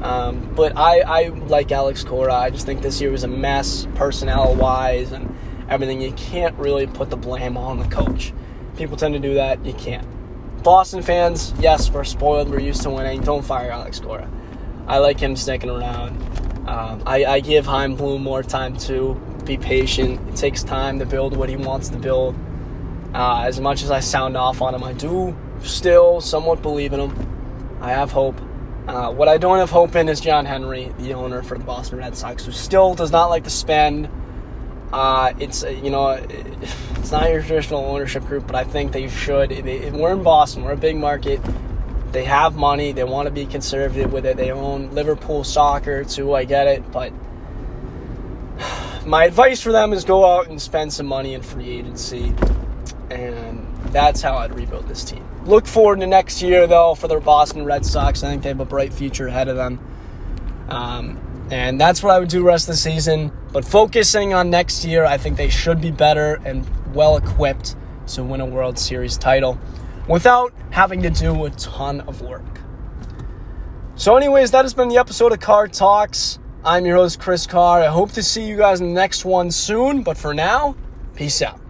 Um, 0.02 0.52
but 0.54 0.76
I, 0.76 1.00
I 1.00 1.28
like 1.28 1.72
Alex 1.72 2.04
Cora. 2.04 2.34
I 2.34 2.50
just 2.50 2.66
think 2.66 2.82
this 2.82 3.00
year 3.00 3.10
was 3.10 3.24
a 3.24 3.28
mess, 3.28 3.86
personnel 3.94 4.54
wise, 4.54 5.12
and 5.12 5.34
everything. 5.68 6.00
You 6.00 6.12
can't 6.12 6.56
really 6.58 6.86
put 6.86 7.10
the 7.10 7.16
blame 7.16 7.56
on 7.56 7.78
the 7.78 7.88
coach. 7.88 8.32
People 8.76 8.96
tend 8.96 9.14
to 9.14 9.20
do 9.20 9.34
that. 9.34 9.64
You 9.64 9.72
can't. 9.72 10.06
Boston 10.62 11.02
fans, 11.02 11.54
yes, 11.60 11.90
we're 11.90 12.04
spoiled. 12.04 12.50
We're 12.50 12.60
used 12.60 12.82
to 12.82 12.90
winning. 12.90 13.20
Don't 13.20 13.42
fire 13.42 13.70
Alex 13.70 14.00
Cora. 14.00 14.28
I 14.86 14.98
like 14.98 15.18
him 15.18 15.36
sticking 15.36 15.70
around. 15.70 16.20
Um, 16.68 17.02
I, 17.06 17.24
I, 17.24 17.40
give 17.40 17.66
Chaim 17.66 17.94
Bloom 17.94 18.24
more 18.24 18.42
time 18.42 18.76
to 18.78 19.14
be 19.44 19.56
patient. 19.56 20.20
It 20.28 20.34
takes 20.34 20.64
time 20.64 20.98
to 20.98 21.06
build 21.06 21.36
what 21.36 21.48
he 21.48 21.54
wants 21.54 21.88
to 21.90 21.96
build. 21.96 22.34
Uh, 23.14 23.42
as 23.42 23.60
much 23.60 23.84
as 23.84 23.92
I 23.92 24.00
sound 24.00 24.36
off 24.36 24.60
on 24.60 24.74
him, 24.74 24.82
I 24.82 24.92
do 24.92 25.36
still 25.62 26.20
somewhat 26.20 26.62
believe 26.62 26.92
in 26.92 27.00
him. 27.00 27.78
I 27.80 27.90
have 27.90 28.10
hope. 28.10 28.40
Uh, 28.86 29.10
what 29.10 29.26
I 29.26 29.36
don't 29.36 29.58
have 29.58 29.70
hope 29.70 29.96
in 29.96 30.08
is 30.08 30.20
John 30.20 30.44
Henry, 30.46 30.92
the 30.98 31.14
owner 31.14 31.42
for 31.42 31.58
the 31.58 31.64
Boston 31.64 31.98
Red 31.98 32.16
Sox, 32.16 32.44
who 32.44 32.52
still 32.52 32.94
does 32.94 33.10
not 33.10 33.26
like 33.26 33.42
to 33.44 33.50
spend. 33.50 34.08
Uh, 34.92 35.32
it's 35.40 35.64
uh, 35.64 35.70
you 35.70 35.90
know, 35.90 36.10
it's 36.10 37.10
not 37.10 37.28
your 37.28 37.42
traditional 37.42 37.84
ownership 37.84 38.24
group, 38.26 38.46
but 38.46 38.54
I 38.54 38.62
think 38.62 38.92
they 38.92 39.08
should. 39.08 39.50
we're 39.50 40.12
in 40.12 40.22
Boston, 40.22 40.62
we're 40.62 40.72
a 40.72 40.76
big 40.76 40.96
market. 40.96 41.40
They 42.12 42.22
have 42.24 42.54
money. 42.54 42.92
They 42.92 43.02
want 43.02 43.26
to 43.26 43.32
be 43.32 43.44
conservative 43.44 44.12
with 44.12 44.24
it. 44.24 44.36
They 44.36 44.52
own 44.52 44.94
Liverpool 44.94 45.42
soccer 45.42 46.04
too. 46.04 46.34
I 46.34 46.44
get 46.44 46.68
it, 46.68 46.92
but 46.92 47.12
my 49.04 49.24
advice 49.24 49.60
for 49.60 49.72
them 49.72 49.92
is 49.92 50.04
go 50.04 50.24
out 50.24 50.46
and 50.46 50.62
spend 50.62 50.92
some 50.92 51.06
money 51.06 51.34
in 51.34 51.42
free 51.42 51.68
agency, 51.68 52.32
and 53.10 53.66
that's 53.86 54.20
how 54.20 54.36
I'd 54.36 54.54
rebuild 54.54 54.88
this 54.88 55.04
team. 55.04 55.26
Look 55.44 55.66
forward 55.66 56.00
to 56.00 56.06
next 56.06 56.42
year 56.42 56.66
though 56.66 56.94
for 56.94 57.08
the 57.08 57.20
Boston 57.20 57.64
Red 57.64 57.86
Sox. 57.86 58.22
I 58.22 58.28
think 58.28 58.42
they 58.42 58.48
have 58.50 58.60
a 58.60 58.64
bright 58.64 58.92
future 58.92 59.28
ahead 59.28 59.48
of 59.48 59.56
them. 59.56 59.80
Um, 60.68 61.48
and 61.50 61.80
that's 61.80 62.02
what 62.02 62.14
I 62.14 62.18
would 62.18 62.28
do 62.28 62.42
rest 62.42 62.68
of 62.68 62.74
the 62.74 62.78
season. 62.78 63.32
But 63.52 63.64
focusing 63.64 64.34
on 64.34 64.50
next 64.50 64.84
year, 64.84 65.04
I 65.04 65.16
think 65.16 65.36
they 65.36 65.48
should 65.48 65.80
be 65.80 65.90
better 65.90 66.40
and 66.44 66.66
well 66.94 67.16
equipped 67.16 67.76
to 68.08 68.24
win 68.24 68.40
a 68.40 68.46
World 68.46 68.78
Series 68.78 69.16
title 69.16 69.58
without 70.08 70.52
having 70.70 71.02
to 71.02 71.10
do 71.10 71.44
a 71.44 71.50
ton 71.50 72.00
of 72.02 72.22
work. 72.22 72.44
So, 73.94 74.16
anyways, 74.16 74.50
that 74.50 74.64
has 74.64 74.74
been 74.74 74.88
the 74.88 74.98
episode 74.98 75.32
of 75.32 75.40
Car 75.40 75.68
Talks. 75.68 76.38
I'm 76.64 76.84
your 76.84 76.96
host, 76.96 77.20
Chris 77.20 77.46
Carr. 77.46 77.80
I 77.80 77.86
hope 77.86 78.12
to 78.12 78.22
see 78.22 78.46
you 78.46 78.56
guys 78.56 78.80
in 78.80 78.88
the 78.88 78.94
next 78.94 79.24
one 79.24 79.50
soon. 79.50 80.02
But 80.02 80.18
for 80.18 80.34
now, 80.34 80.76
peace 81.14 81.40
out. 81.40 81.60